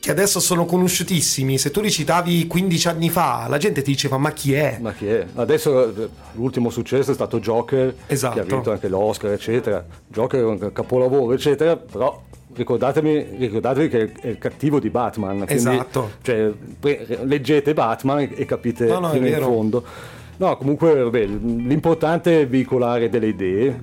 [0.00, 4.18] che adesso sono conosciutissimi, se tu li citavi 15 anni fa, la gente ti diceva
[4.18, 4.78] ma chi è?
[4.80, 5.26] Ma chi è?
[5.34, 8.34] Adesso eh, l'ultimo successo è stato Joker, Esatto.
[8.34, 9.84] che ha vinto anche l'Oscar, eccetera.
[10.06, 12.22] Joker è un capolavoro, eccetera, però
[12.54, 15.38] ricordatemi, ricordatevi che è il cattivo di Batman.
[15.38, 16.10] quindi, Esatto.
[16.22, 16.52] Cioè,
[17.24, 19.84] leggete Batman e, capite No, no, fino in fondo.
[20.38, 23.80] No, comunque vabbè, l'importante è veicolare delle idee,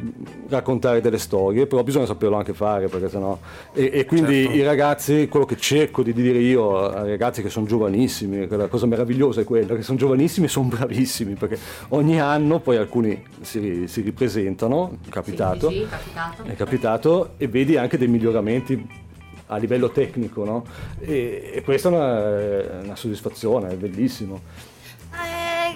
[0.50, 3.38] raccontare delle storie, però bisogna saperlo anche fare, perché sennò...
[3.74, 4.58] E, e quindi Certo.
[4.58, 8.86] i ragazzi, quello che cerco di dire io ai ragazzi che sono giovanissimi, la cosa
[8.86, 11.58] meravigliosa è quella, che sono giovanissimi e sono bravissimi, perché
[11.90, 16.44] ogni anno poi alcuni si, si ripresentano, è capitato, Sì, sì, capitato.
[16.44, 19.02] è capitato, e vedi anche dei miglioramenti
[19.48, 20.64] a livello tecnico, no?
[21.00, 24.72] E, e questa è una, una soddisfazione, è bellissimo.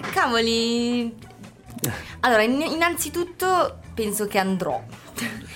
[0.00, 1.14] Cavoli.
[2.20, 4.80] Allora, in- innanzitutto penso che andrò.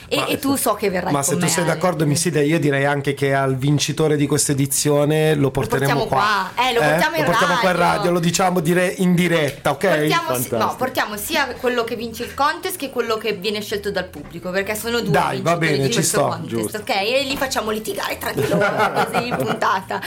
[0.08, 2.58] E, e tu so che verrai Ma con se tu me, sei d'accordo, Misside, io
[2.58, 6.50] direi anche che al vincitore di questa edizione lo porteremo portiamo qua.
[6.60, 7.96] Eh, lo portiamo in lo portiamo qua in radio.
[7.96, 9.86] radio, lo diciamo dire in diretta, ok?
[9.88, 13.90] Portiamo, si- no, portiamo sia quello che vince il contest che quello che viene scelto
[13.92, 16.76] dal pubblico, perché sono due Dai, va bene, di ci questo sto, contest, giusto.
[16.78, 16.90] ok?
[16.90, 20.00] E li facciamo litigare tra di loro, così in puntata.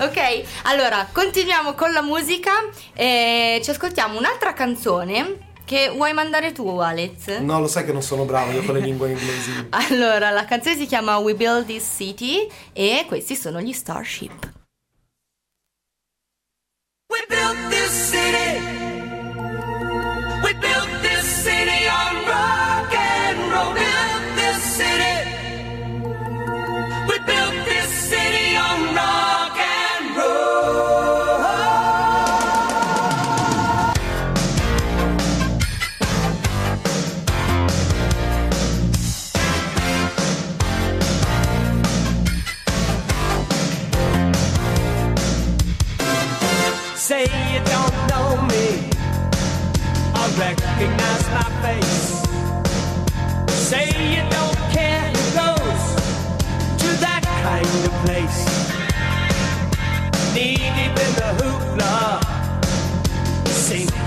[0.00, 0.42] Ok?
[0.62, 2.50] Allora, continuiamo con la musica
[2.94, 7.38] e ci ascoltiamo un'altra canzone che vuoi mandare tu, Alex?
[7.38, 9.52] No, lo sai che non sono bravo io con le lingue inglesi.
[9.90, 14.63] Allora, la canzone si chiama We Build This City e questi sono gli Starship.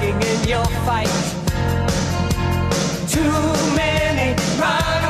[0.08, 1.08] Sinking in your fight.
[3.10, 3.32] Too
[3.76, 5.07] many runaways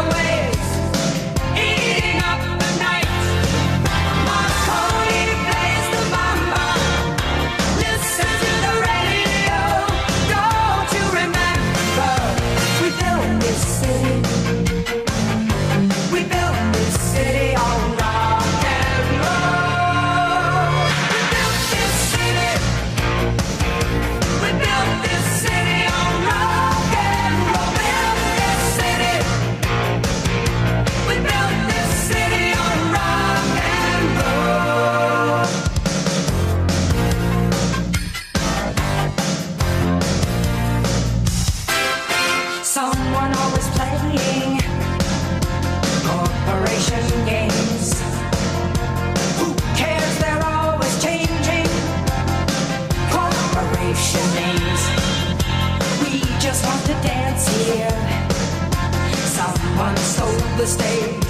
[60.57, 61.26] the stage.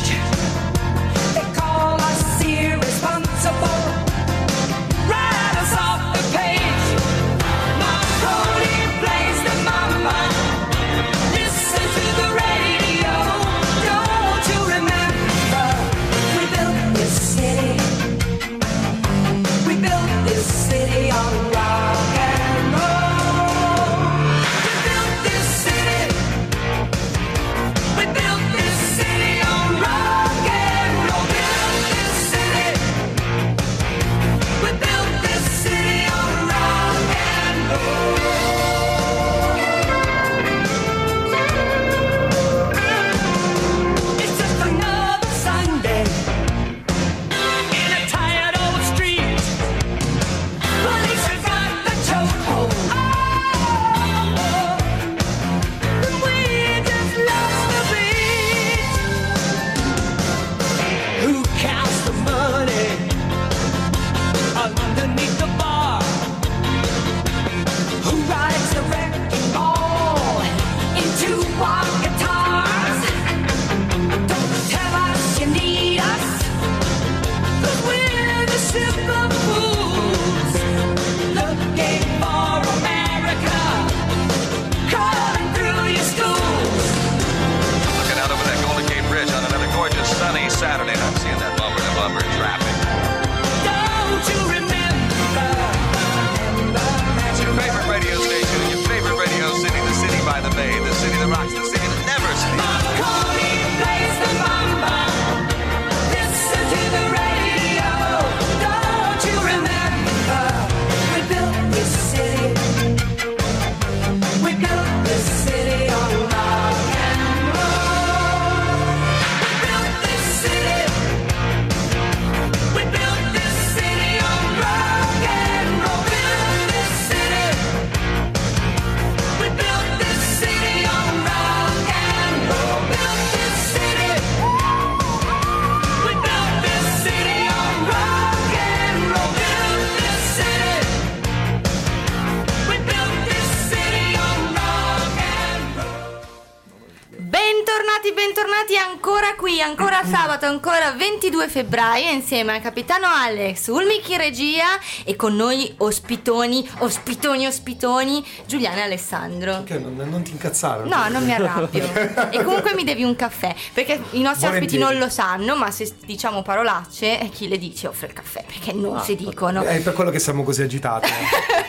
[151.97, 154.65] 22 febbraio, insieme al capitano Alex, Ulmich in regia
[155.03, 159.63] e con noi ospitoni, ospitoni, ospitoni, Giuliana e Alessandro.
[159.63, 160.87] Che non, non ti incazzare.
[160.87, 161.83] No, non mi arrabbio.
[162.31, 164.79] e comunque mi devi un caffè, perché i nostri ospiti Volentieri.
[164.79, 168.73] non lo sanno, ma se diciamo parolacce, eh, chi le dice offre il caffè, perché
[168.73, 169.63] non si dicono.
[169.63, 171.09] È per quello che siamo così agitati.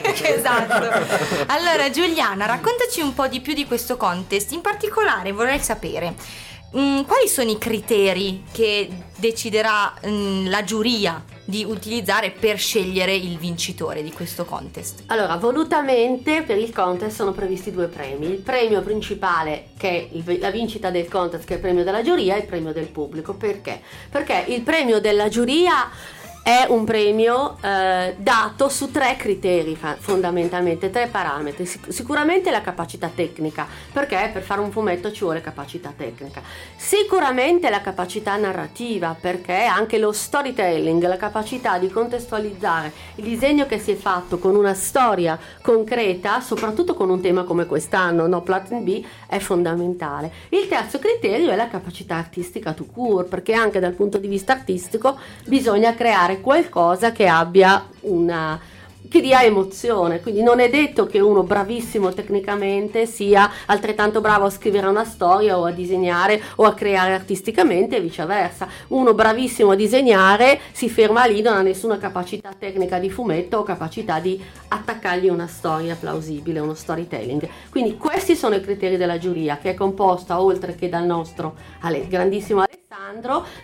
[0.03, 0.35] eh.
[0.37, 1.45] esatto.
[1.47, 4.53] Allora, Giuliana, raccontaci un po' di più di questo contest.
[4.53, 6.15] In particolare vorrei sapere
[6.77, 13.39] mm, quali sono i criteri che deciderà mm, la giuria di utilizzare per scegliere il
[13.39, 15.05] vincitore di questo contest.
[15.07, 18.27] Allora, volutamente per il contest sono previsti due premi.
[18.27, 22.37] Il premio principale, che è la vincita del contest, che è il premio della giuria,
[22.37, 23.33] e il premio del pubblico.
[23.33, 23.81] Perché?
[24.11, 25.89] Perché il premio della giuria
[26.43, 31.67] è un premio eh, dato su tre criteri fondamentalmente, tre parametri.
[31.67, 36.41] Sic- sicuramente la capacità tecnica, perché per fare un fumetto ci vuole capacità tecnica.
[36.77, 43.79] Sicuramente la capacità narrativa, perché anche lo storytelling, la capacità di contestualizzare il disegno che
[43.79, 48.85] si è fatto con una storia concreta, soprattutto con un tema come quest'anno, no Platin
[48.85, 50.33] B, è fondamentale.
[50.51, 54.53] Il terzo criterio è la capacità artistica to court, perché anche dal punto di vista
[54.53, 58.77] artistico bisogna creare qualcosa che abbia una
[59.09, 64.51] che dia emozione, quindi non è detto che uno bravissimo tecnicamente sia altrettanto bravo a
[64.51, 68.69] scrivere una storia o a disegnare o a creare artisticamente e viceversa.
[68.89, 73.63] Uno bravissimo a disegnare si ferma lì, non ha nessuna capacità tecnica di fumetto o
[73.63, 77.49] capacità di attaccargli una storia plausibile, uno storytelling.
[77.71, 81.57] Quindi questi sono i criteri della giuria che è composta oltre che dal nostro
[82.09, 82.88] grandissimo Alessandro,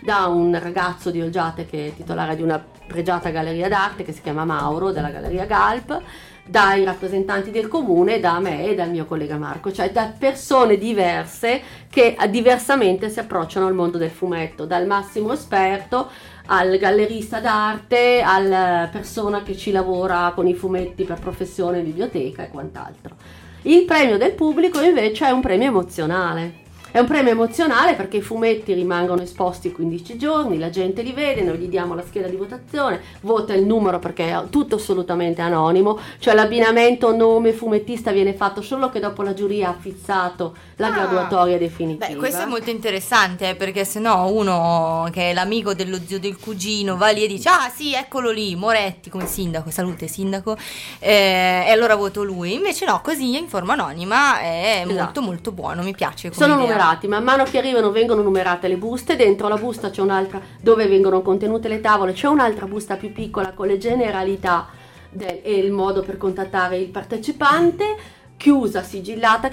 [0.01, 4.21] da un ragazzo di Olgiate che è titolare di una pregiata galleria d'arte che si
[4.21, 5.99] chiama Mauro della Galleria Galp,
[6.45, 11.59] dai rappresentanti del comune, da me e dal mio collega Marco, cioè da persone diverse
[11.89, 16.07] che diversamente si approcciano al mondo del fumetto, dal massimo esperto
[16.45, 22.49] al gallerista d'arte, alla persona che ci lavora con i fumetti per professione biblioteca e
[22.49, 23.15] quant'altro.
[23.63, 26.64] Il premio del pubblico invece è un premio emozionale.
[26.95, 31.41] È un premio emozionale perché i fumetti rimangono esposti 15 giorni, la gente li vede,
[31.41, 35.99] noi gli diamo la scheda di votazione, vota il numero perché è tutto assolutamente anonimo,
[36.19, 40.91] cioè l'abbinamento nome fumettista viene fatto solo che dopo la giuria ha fissato la Ah.
[40.91, 42.07] graduatoria definitiva.
[42.07, 46.17] Beh, questo è molto interessante eh, perché se no uno che è l'amico dello zio
[46.17, 50.55] del cugino va lì e dice ah sì eccolo lì Moretti come sindaco, salute sindaco
[50.99, 54.93] eh, e allora voto lui invece no così in forma anonima è Esatto.
[55.03, 56.83] molto molto buono mi piace Sono idea.
[56.85, 60.87] Numerati, man mano che arrivano vengono numerate le buste, dentro la busta c'è un'altra dove
[60.87, 64.67] vengono contenute le tavole, c'è un'altra busta più piccola con le generalità
[65.09, 67.97] del- e il modo per contattare il partecipante,
[68.37, 69.49] chiusa, sigillata,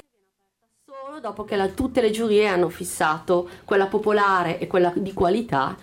[0.84, 5.74] solo dopo che la- tutte le giurie hanno fissato quella popolare e quella di qualità.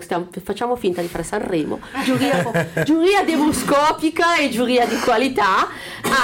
[0.00, 5.68] Stiamo- facciamo finta di fare Sanremo, giuria, giuria demoscopica e giuria di qualità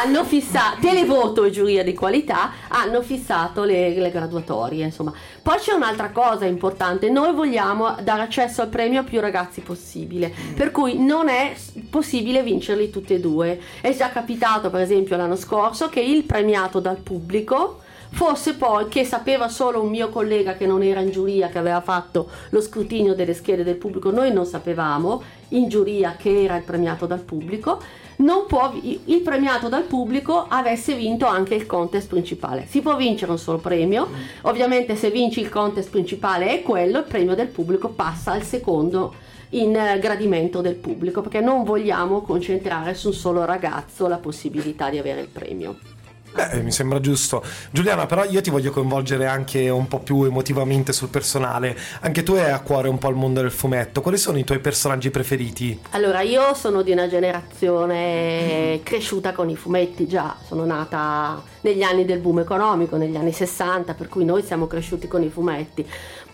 [0.03, 4.85] hanno fissato, televoto e giuria di qualità hanno fissato le, le graduatorie.
[4.85, 5.13] Insomma.
[5.43, 10.33] Poi c'è un'altra cosa importante, noi vogliamo dare accesso al premio a più ragazzi possibile,
[10.55, 11.55] per cui non è
[11.91, 13.59] possibile vincerli tutti e due.
[13.81, 19.05] È già capitato per esempio l'anno scorso che il premiato dal pubblico fosse poi che
[19.05, 23.15] sapeva solo un mio collega che non era in giuria, che aveva fatto lo scrutinio
[23.15, 27.81] delle schede del pubblico, noi non sapevamo in giuria che era il premiato dal pubblico,
[28.17, 32.67] non può, il premiato dal pubblico avesse vinto anche il contest principale.
[32.69, 34.09] Si può vincere un solo premio,
[34.43, 39.15] ovviamente se vinci il contest principale è quello, il premio del pubblico passa al secondo
[39.51, 44.91] in eh, gradimento del pubblico perché non vogliamo concentrare su un solo ragazzo la possibilità
[44.91, 45.98] di avere il premio.
[46.35, 47.43] Beh, mi sembra giusto.
[47.71, 51.77] Giuliana, però io ti voglio coinvolgere anche un po' più emotivamente sul personale.
[52.01, 54.01] Anche tu hai a cuore un po' il mondo del fumetto.
[54.01, 55.81] Quali sono i tuoi personaggi preferiti?
[55.91, 62.05] Allora, io sono di una generazione cresciuta con i fumetti già, sono nata negli anni
[62.05, 65.87] del boom economico, negli anni 60, per cui noi siamo cresciuti con i fumetti.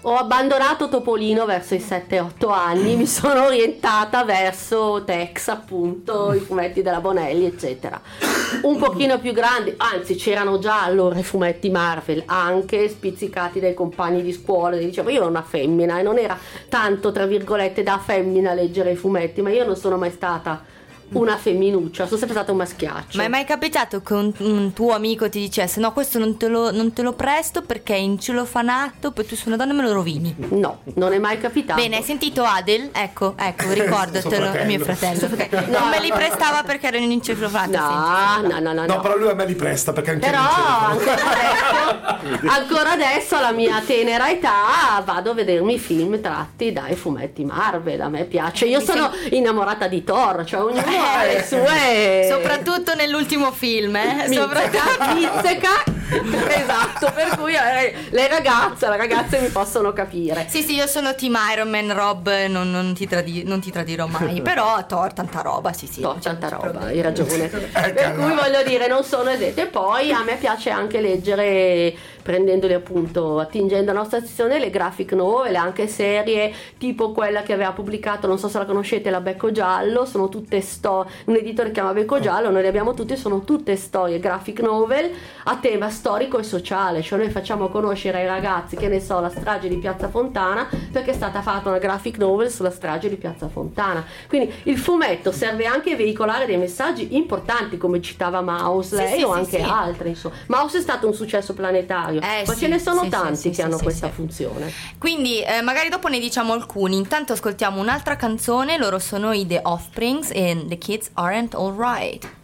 [0.07, 6.83] Ho abbandonato Topolino verso i 7-8 anni, mi sono orientata verso Tex, appunto, i fumetti
[6.83, 7.99] della Bonelli, eccetera.
[8.65, 14.21] Un pochino più grandi, anzi c'erano già allora i fumetti Marvel, anche spizzicati dai compagni
[14.21, 16.39] di scuola, dicevo io ero una femmina e non era
[16.69, 20.63] tanto, tra virgolette, da femmina leggere i fumetti, ma io non sono mai stata
[21.13, 23.17] una femminuccia, sono sempre stata un maschiaccio.
[23.19, 26.49] Ma è mai capitato che un, un tuo amico ti dicesse no questo non te,
[26.49, 29.77] lo, non te lo presto perché è in celofanato, poi tu sei una donna e
[29.77, 30.35] me lo rovini?
[30.51, 31.81] No, non è mai capitato.
[31.81, 32.91] Bene, hai sentito Adel?
[32.93, 34.53] Ecco, ecco, ricordatelo, fratello.
[34.53, 35.27] è mio fratello.
[35.33, 35.69] ok.
[35.69, 38.43] Non me li prestava perché erano in celofanato.
[38.47, 39.01] No, no, no, no, No, no.
[39.01, 43.81] però lui a me li presta perché anche Però ancora adesso, ancora adesso alla mia
[43.85, 48.67] tenera età vado a vedermi i film tratti dai fumetti Marvel, a me piace.
[48.67, 52.27] Io Mi sono innamorata di Thor, cioè ognuno Eh.
[52.31, 54.27] Soprattutto nell'ultimo film, eh?
[54.31, 55.69] Soprattutto- mizzica.
[56.49, 60.47] esatto, per cui eh, le ragazze, le ragazze mi possono capire.
[60.49, 64.07] Sì, sì, io sono team Iron Man, Rob, non, non ti, tradi- non ti tradirò
[64.07, 64.41] mai.
[64.43, 66.01] Però Thor, tanta roba, sì, sì.
[66.03, 66.87] C'è- tanta roba, problema.
[66.87, 67.51] hai ragione.
[67.85, 69.63] Eh, per cui voglio dire, non sono esente.
[69.63, 71.93] E poi a me piace anche leggere,
[72.23, 77.73] prendendoli appunto, attingendo alla nostra sezione, le graphic novel, anche serie tipo quella che aveva
[77.73, 81.75] pubblicato, non so se la conoscete, la Becco Giallo, sono tutte storie, un editore che
[81.75, 85.11] chiama Becco Giallo, noi le abbiamo tutte, sono tutte storie graphic novel
[85.45, 89.31] a tema storico e sociale, cioè noi facciamo conoscere ai ragazzi, che ne so, la
[89.31, 93.49] strage di Piazza Fontana, perché è stata fatta una graphic novel sulla strage di Piazza
[93.49, 94.05] Fontana.
[94.29, 99.19] Quindi il fumetto serve anche a veicolare dei messaggi importanti, come citava Mouse, Sì, lei
[99.19, 99.71] sì, o sì, anche sì.
[99.71, 100.09] altri.
[100.11, 100.35] Insomma.
[100.49, 104.11] Mouse è stato un successo planetario, Eh, ma ce ne sono tanti che hanno questa
[104.11, 104.71] funzione.
[104.99, 106.97] Quindi eh, magari dopo ne diciamo alcuni.
[106.97, 108.77] Intanto ascoltiamo un'altra canzone.
[108.77, 112.43] Loro sono i The Offsprings e The Kids Aren't Alright.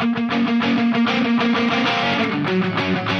[0.00, 0.30] Thank
[3.10, 3.19] you.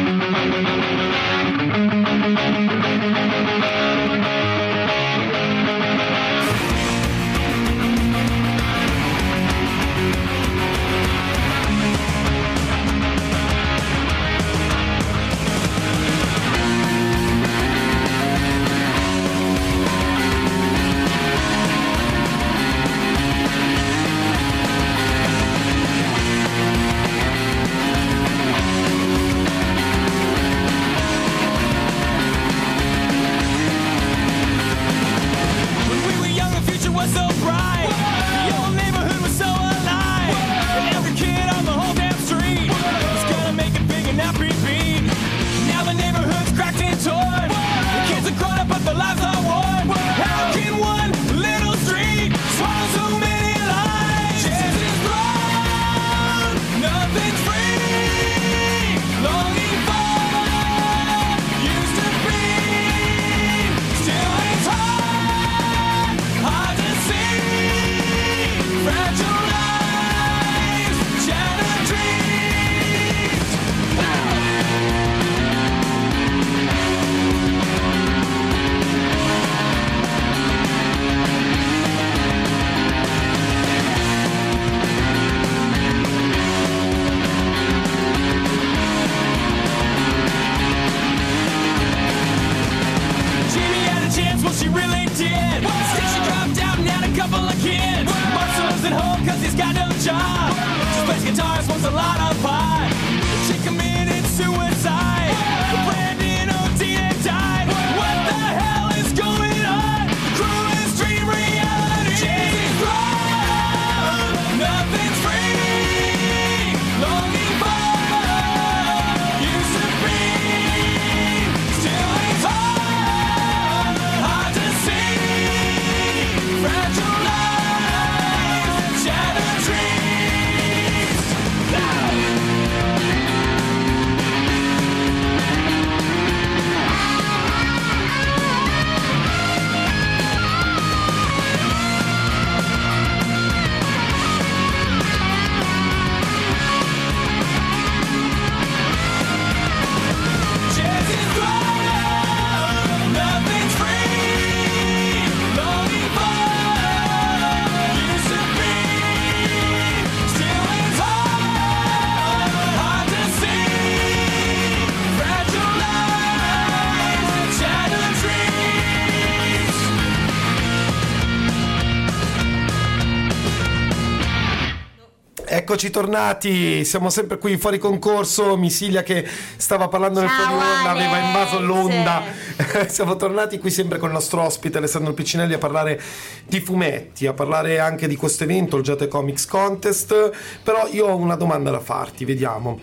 [175.80, 178.54] Eccoci tornati, siamo sempre qui fuori concorso.
[178.58, 179.26] Misilia che
[179.56, 182.22] stava parlando nel fuori onda aveva invaso l'onda.
[182.86, 185.98] siamo tornati qui sempre con il nostro ospite Alessandro Piccinelli a parlare
[186.46, 190.32] di fumetti, a parlare anche di questo evento, il Giate Comics Contest.
[190.62, 192.78] Però io ho una domanda da farti, vediamo.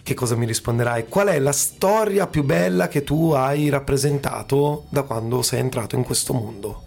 [0.00, 1.08] Che cosa mi risponderai?
[1.08, 6.04] Qual è la storia più bella che tu hai rappresentato da quando sei entrato in
[6.04, 6.84] questo mondo?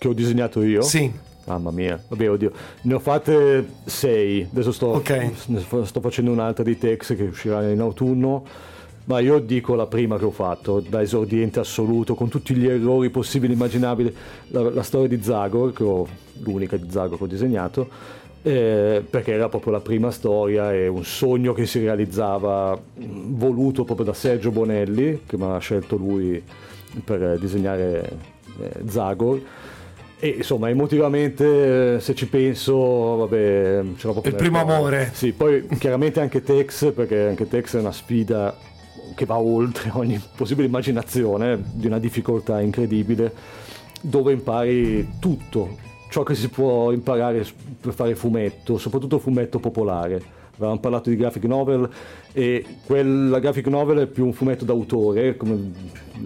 [0.00, 0.82] Che ho disegnato io?
[0.82, 1.32] Sì.
[1.46, 4.46] Mamma mia, vabbè, oddio, ne ho fatte sei.
[4.50, 5.30] Adesso sto, Ok.
[5.46, 8.44] ne sto- facendo un'altra di Tex che uscirà in autunno.
[9.06, 13.10] Ma io dico la prima che ho fatto, da esordiente assoluto, con tutti gli errori
[13.10, 14.14] possibili e immaginabili.
[14.48, 16.08] La, la storia di Zagor, che ho,
[16.42, 17.88] l'unica di Zagor che ho disegnato,
[18.40, 24.06] eh, perché era proprio la prima storia e un sogno che si realizzava, voluto proprio
[24.06, 26.42] da Sergio Bonelli, che mi ha scelto lui
[27.04, 28.10] per disegnare
[28.58, 29.38] eh, Zagor.
[30.24, 32.74] E insomma, emotivamente, eh, se ci penso,
[33.16, 35.10] vabbè, c'era proprio Il primo amore.
[35.12, 38.56] Sì, poi chiaramente anche Tex, perché anche Tex è una sfida
[39.14, 43.34] che va oltre ogni possibile immaginazione, di una difficoltà incredibile,
[44.00, 45.76] dove impari tutto,
[46.08, 47.44] ciò che si può imparare
[47.78, 50.22] per fare fumetto, soprattutto fumetto popolare.
[50.56, 51.88] Avevamo parlato di graphic novel
[52.32, 55.72] e quella graphic novel è più un fumetto d'autore, come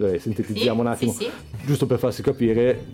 [0.01, 1.29] eh, sintetizziamo Sì, un attimo, sì, sì.
[1.65, 2.85] giusto per farsi capire,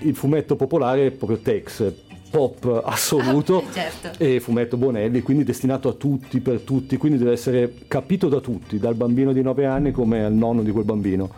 [0.00, 1.92] il fumetto popolare è proprio Tex,
[2.30, 4.22] pop assoluto Certo.
[4.22, 8.78] e fumetto Bonelli, quindi destinato a tutti, per tutti, quindi deve essere capito da tutti,
[8.78, 11.30] dal bambino di 9 anni come al nonno di quel bambino.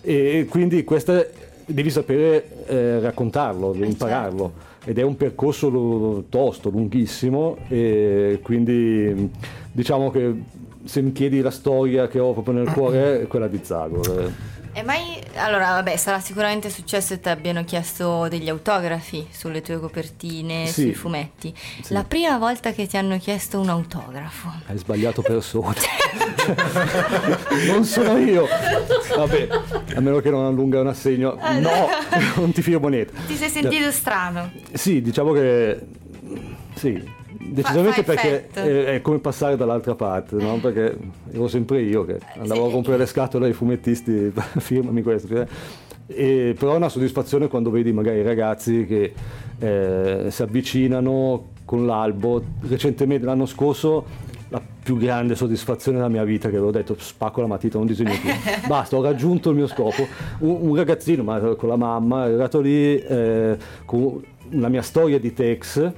[0.00, 1.24] E quindi questa
[1.64, 4.70] devi sapere eh, raccontarlo, devi impararlo.
[4.84, 9.30] Ed è un percorso tosto, lunghissimo, e quindi
[9.70, 10.34] diciamo che
[10.84, 14.32] se mi chiedi la storia che ho proprio nel cuore è quella di Zagor.
[14.74, 15.20] E mai.
[15.34, 20.72] Allora, vabbè, sarà sicuramente successo che ti abbiano chiesto degli autografi sulle tue copertine, Sì.
[20.82, 21.54] sui fumetti.
[21.82, 21.92] Sì.
[21.92, 24.50] La prima volta che ti hanno chiesto un autografo.
[24.66, 25.74] Hai sbagliato persona.
[27.66, 28.46] non sono io.
[29.14, 29.48] Vabbè,
[29.94, 31.38] a meno che non allunga un assegno.
[31.60, 31.88] No,
[32.36, 33.12] non ti firmo niente.
[33.26, 34.50] Ti sei sentito strano?
[34.72, 35.78] Sì, diciamo che
[36.76, 37.02] sì,
[37.50, 40.58] decisamente fa perché è, è come passare dall'altra parte, no?
[40.58, 40.96] Perché
[41.32, 42.68] ero sempre io che andavo sì.
[42.68, 45.28] a comprare le scatole ai fumettisti, firmami questo.
[45.28, 45.46] cioè.
[46.06, 49.12] E, però è una soddisfazione quando vedi magari i ragazzi che
[49.58, 52.42] eh, si avvicinano con l'albo.
[52.62, 57.46] Recentemente l'anno scorso la più grande soddisfazione della mia vita che avevo detto spacco la
[57.46, 58.30] matita non disegno più
[58.68, 60.06] basta ho raggiunto il mio scopo
[60.40, 65.18] un, un ragazzino ma con la mamma è arrivato lì eh, con la mia storia
[65.18, 65.92] di Tex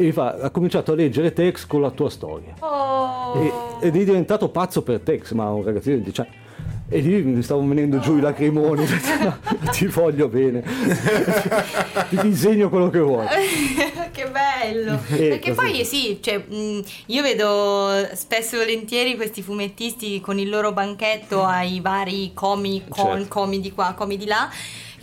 [0.00, 3.34] e mi fa ha cominciato a leggere Tex con la tua storia Oh.
[3.80, 6.30] e, ed è diventato pazzo per Tex ma un ragazzino di 10 anni
[6.90, 8.86] e lì mi stavano venendo giù i lacrimoni
[9.72, 10.62] ti voglio bene
[12.08, 13.26] ti disegno quello che vuoi
[14.10, 14.98] che bello!
[15.10, 16.42] Eh, Perché poi sì, cioè,
[17.06, 23.04] io vedo spesso e volentieri questi fumettisti con il loro banchetto ai vari comic con,
[23.18, 23.28] Certo.
[23.28, 24.48] comi di qua, comi di là.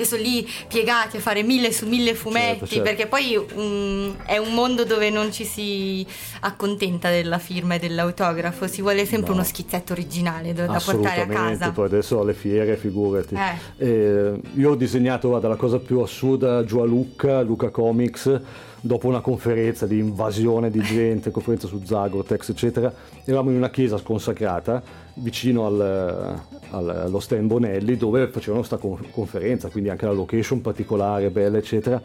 [0.04, 2.84] Sono lì piegati a fare mille su mille fumetti, Certo, certo.
[2.84, 6.06] perché poi mh, è un mondo dove non ci si
[6.42, 9.36] accontenta della firma e dell'autografo, si vuole sempre No.
[9.36, 11.72] uno schizzetto originale da, da portare a casa.
[11.72, 13.36] poi adesso alle fiere, figurati.
[13.36, 13.86] Eh.
[13.88, 18.40] Eh, io ho disegnato, guarda, la cosa più assurda giù a Lucca, Luca Comics,
[18.82, 22.94] dopo una conferenza di invasione di gente, conferenza su Zagor, Tex, eccetera.
[23.24, 24.84] Eravamo in una chiesa sconsacrata,
[25.16, 26.40] vicino al-
[26.72, 28.78] al- allo stand Bonelli, dove facevano questa
[29.12, 32.02] conferenza, quindi anche la location particolare, bella, eccetera.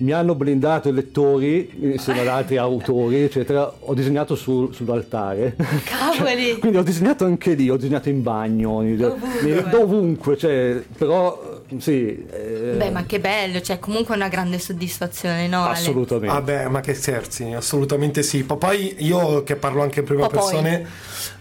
[0.00, 3.72] Mi hanno blindato i lettori insieme ad altri autori, eccetera.
[3.80, 5.56] Ho disegnato sul- sull'altare.
[5.84, 6.56] Cavoli!
[6.60, 9.64] Quindi ho disegnato anche lì, ho disegnato in bagno, in- Ovunque.
[9.70, 15.46] dovunque, cioè, però sì, eh, Beh, ma che bello, cioè comunque è una grande soddisfazione,
[15.48, 15.64] no?
[15.64, 15.72] Ale?
[15.74, 16.34] assolutamente.
[16.34, 18.42] Vabbè, ma che scherzi, assolutamente sì.
[18.48, 20.38] Ma Poi io che parlo anche in prima Ma poi.
[20.38, 20.80] persona,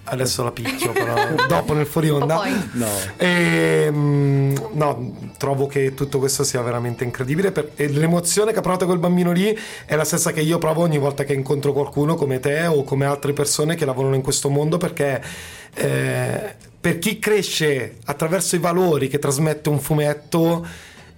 [0.04, 1.14] adesso la picchio, però
[1.48, 2.42] dopo nel fuori onda.
[2.74, 2.88] No.
[3.18, 7.52] Ehm, no, trovo che tutto questo sia veramente incredibile.
[7.52, 10.82] per- e l'emozione che ha provato quel bambino lì è la stessa che io provo
[10.82, 14.50] ogni volta che incontro qualcuno come te o come altre persone che lavorano in questo
[14.50, 15.22] mondo perché.
[15.76, 16.56] eh,
[16.88, 20.66] per chi cresce attraverso i valori che trasmette un fumetto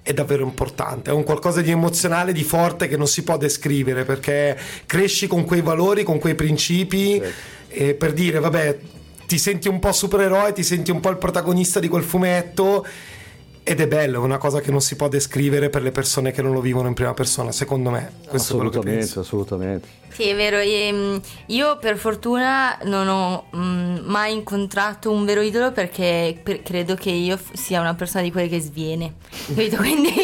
[0.02, 4.04] è davvero importante, è un qualcosa di emozionale, di forte che non si può descrivere
[4.04, 4.58] perché
[4.88, 7.22] cresci con quei valori, con quei principi
[7.68, 8.80] e per dire vabbè
[9.28, 12.84] ti senti un po' supereroe, ti senti un po' il protagonista di quel fumetto
[13.70, 16.42] ed è bello, è una cosa che non si può descrivere per le persone che
[16.42, 18.14] non lo vivono in prima persona, secondo me.
[18.28, 19.20] Questo è quello che assolutamente, penso.
[19.20, 19.88] assolutamente.
[20.08, 20.58] Sì, è vero.
[20.58, 26.96] ehm, io per fortuna non ho mm, mai incontrato un vero idolo perché per- credo
[26.96, 29.14] che io sia una persona di quelle che sviene.
[29.46, 29.76] Capito?
[29.78, 30.16] Quindi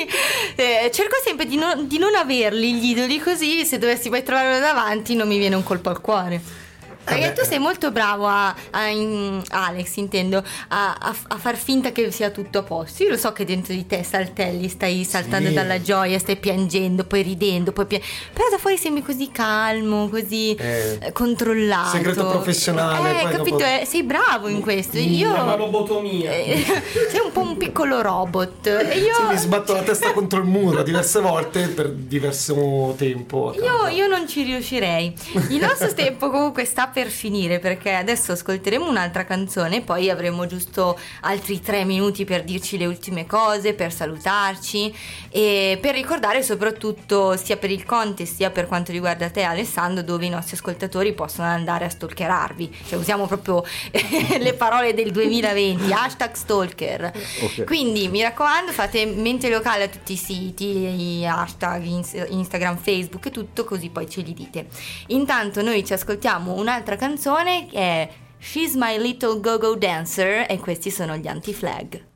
[0.56, 4.58] eh, cerco sempre di non, di non averli gli idoli così se dovessi poi trovarlo
[4.58, 6.64] davanti non mi viene un colpo al cuore.
[7.06, 11.92] Perché tu sei molto bravo a, a- in- Alex, intendo, a, a- a far finta
[11.92, 13.04] che sia tutto a posto.
[13.04, 15.54] Io lo so che dentro di te saltelli, stai saltando Sì.
[15.54, 18.00] dalla gioia, stai piangendo, poi ridendo, poi pia-
[18.34, 20.64] Però da fuori sembri così calmo, così Eh.
[20.66, 22.30] eh, Segreto controllato.
[22.30, 23.44] professionale, Eh, capito?
[23.58, 24.98] dopo- eh, sei bravo in questo.
[24.98, 25.32] Io...
[25.32, 26.32] chiama lobotomia.
[26.32, 26.64] Eh,
[27.12, 28.66] sei un po' un piccolo robot.
[28.68, 29.14] E io...
[29.16, 33.54] Sì, mi sbatto la testa contro il muro diverse volte per diverso tempo.
[33.56, 35.14] Io, io non ci riuscirei.
[35.50, 40.98] Il nostro tempo comunque sta per finire perché adesso ascolteremo un'altra canzone poi avremo giusto
[41.22, 44.96] altri tre minuti per dirci le ultime cose, per salutarci
[45.30, 50.26] e per ricordare soprattutto sia per il contest sia per quanto riguarda te Alessandro dove
[50.26, 52.74] i nostri ascoltatori possono andare a stalkerarvi.
[52.88, 53.62] Cioè usiamo proprio
[54.40, 57.12] le parole del 2020, hashtag stalker.
[57.42, 57.66] Ok.
[57.66, 63.26] Quindi mi raccomando, fate mente locale a tutti i siti, i hashtag, ins- Instagram, Facebook
[63.26, 64.68] e tutto, così poi ce li dite.
[65.08, 70.92] Intanto noi ci ascoltiamo un'altra canzone che è She's My Little Go-Go Dancer e questi
[70.92, 72.15] sono gli anti-flag.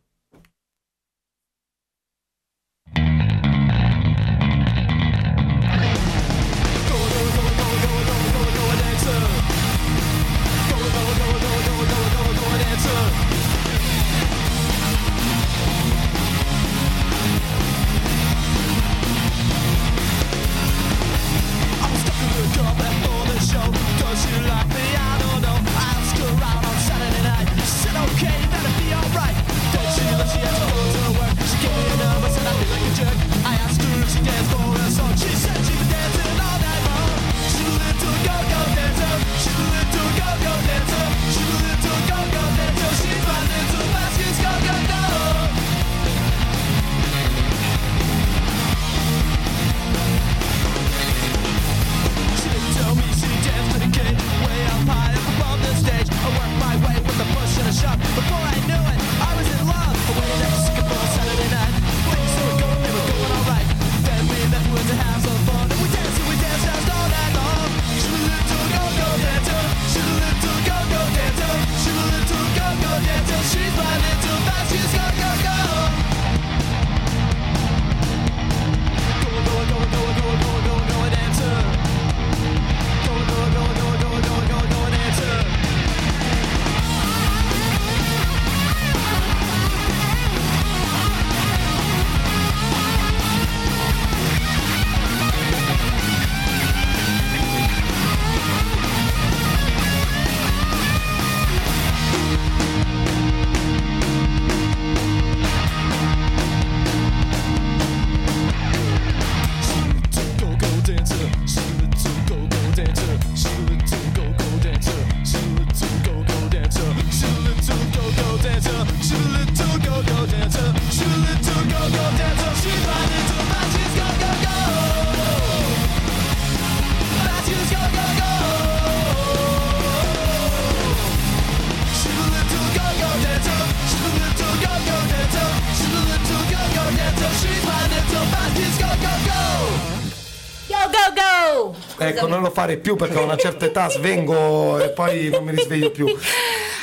[142.60, 146.05] Fare più perché a una certa età svengo e poi non mi risveglio più.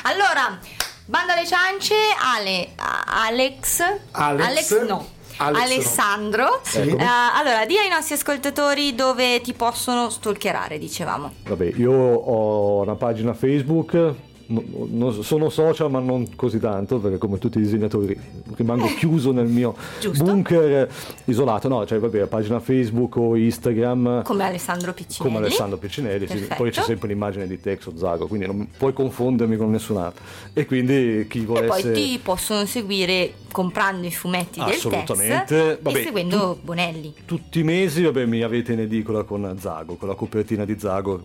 [0.05, 0.59] Allora,
[1.05, 4.85] banda alle ciance, Ale, a- Alex, Alex?
[4.87, 5.15] no.
[5.39, 5.61] Alex.
[5.61, 6.79] Alessandro, Sì.
[6.79, 6.97] Eh,
[7.35, 11.35] allora di ai nostri ascoltatori dove ti possono stalkerare, dicevamo.
[11.47, 14.15] Vabbè, io ho una pagina Facebook,
[14.49, 18.19] no- no- sono social ma non così tanto perché come tutti i disegnatori
[18.55, 20.23] rimango chiuso nel mio Giusto.
[20.25, 20.89] bunker
[21.25, 25.35] isolato, no, cioè vabbè, pagina Facebook o Instagram Come Alessandro Piccinelli.
[25.35, 26.49] come Alessandro Piccinelli, sì.
[26.57, 30.23] Poi c'è sempre l'immagine di Tex o Zago, quindi non puoi confondermi con nessun altro.
[30.53, 31.91] E quindi chi E volesse...
[31.91, 34.79] poi ti possono seguire comprando i fumetti del.
[34.79, 37.13] Tex Vabbè, e seguendo Bonelli.
[37.25, 41.25] Tutti i mesi vabbè, mi avete in edicola con Zago, con la copertina di Zago,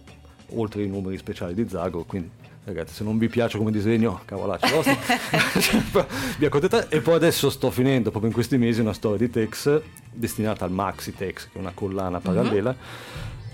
[0.56, 2.30] oltre ai numeri speciali di Zago, quindi
[2.74, 6.08] ragazzi se non vi piace come disegno, cavolaccia vostra,
[6.38, 6.96] vi accontentate.
[6.96, 10.72] E poi adesso sto finendo proprio in questi mesi una storia di Tex destinata al
[10.72, 12.76] Maxi Tex, che è una collana parallela,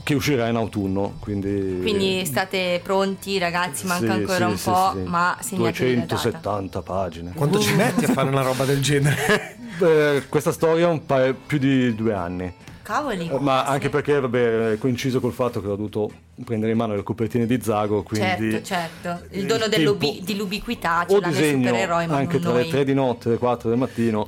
[0.03, 1.79] che uscirà in autunno, quindi...
[1.81, 5.09] Quindi state pronti ragazzi, manca Sì, ancora sì, un sì, po', sì.
[5.09, 6.15] ma segnatevi la data.
[6.15, 7.31] 270 pagine.
[7.35, 9.57] Quanto ci metti a fare una roba del genere?
[9.77, 12.53] Beh, questa storia è un paio, più di due anni.
[12.87, 13.29] Cavoli.
[13.29, 16.09] Eh, Ma anche perché vabbè, è coinciso col fatto che ho dovuto
[16.45, 18.25] prendere in mano le copertine di Zago, quindi
[18.63, 19.25] Certo, certo.
[19.31, 22.63] Il il dono tempo- dell'ubi- dell'ubiquità ce l'hanno i supereroi, ma anche tra noi.
[22.63, 24.27] le 3 di notte e le 4 del mattino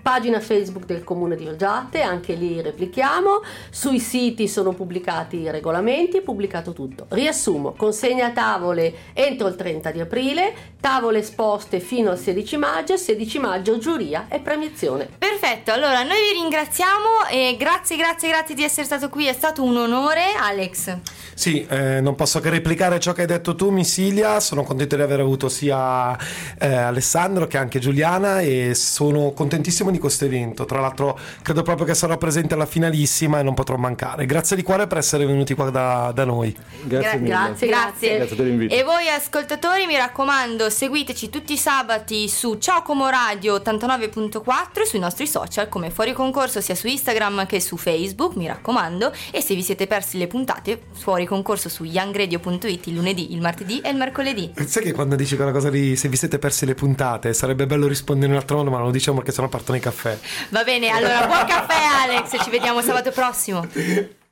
[0.02, 6.22] Pagina Facebook del Comune di Olgiate, anche lì replichiamo Sui siti sono pubblicati i regolamenti,
[6.22, 7.06] pubblicato tutto.
[7.10, 13.40] Riassumo, consegna tavole entro il 30 di aprile Tavole esposte fino al 16 maggio 16
[13.40, 18.86] maggio giuria e premiazione Perfetto, allora noi vi ringraziamo e grazie, grazie, grazie di essere
[18.86, 20.98] stato qui, è stato un onore, Alex.
[21.34, 24.40] Sì, eh, non posso che replicare ciò che hai detto tu, Missilia.
[24.40, 26.18] Sono contento di aver avuto sia
[26.58, 30.64] eh, Alessandro che anche Giuliana e sono contentissimo di questo evento.
[30.64, 34.26] Tra l'altro, credo proprio che sarò presente alla finalissima e non potrò mancare.
[34.26, 36.56] Grazie di cuore per essere venuti qua da, da noi.
[36.84, 37.30] Grazie Gra- mille.
[37.30, 37.68] grazie.
[37.68, 38.18] Grazie.
[38.18, 38.74] Grazie dell'invito.
[38.74, 44.86] E voi ascoltatori, mi raccomando, seguiteci tutti i sabati su Ciao Como Radio 89.4 e
[44.96, 49.12] sui nostri social come Fuori Concorso sia su Instagram che su Facebook, mi raccomando.
[49.32, 53.82] E se vi siete persi le puntate, Fuori Concorso su youngradio.it il lunedì, il martedì
[53.82, 54.54] e il mercoledì.
[54.66, 57.88] Sai che quando dici quella cosa lì, se vi siete persi le puntate, sarebbe bello
[57.88, 60.18] rispondere in un altro modo, ma non lo diciamo perché sennò partono i caffè.
[60.50, 63.68] Va bene, allora buon caffè Alex, ci vediamo sabato prossimo.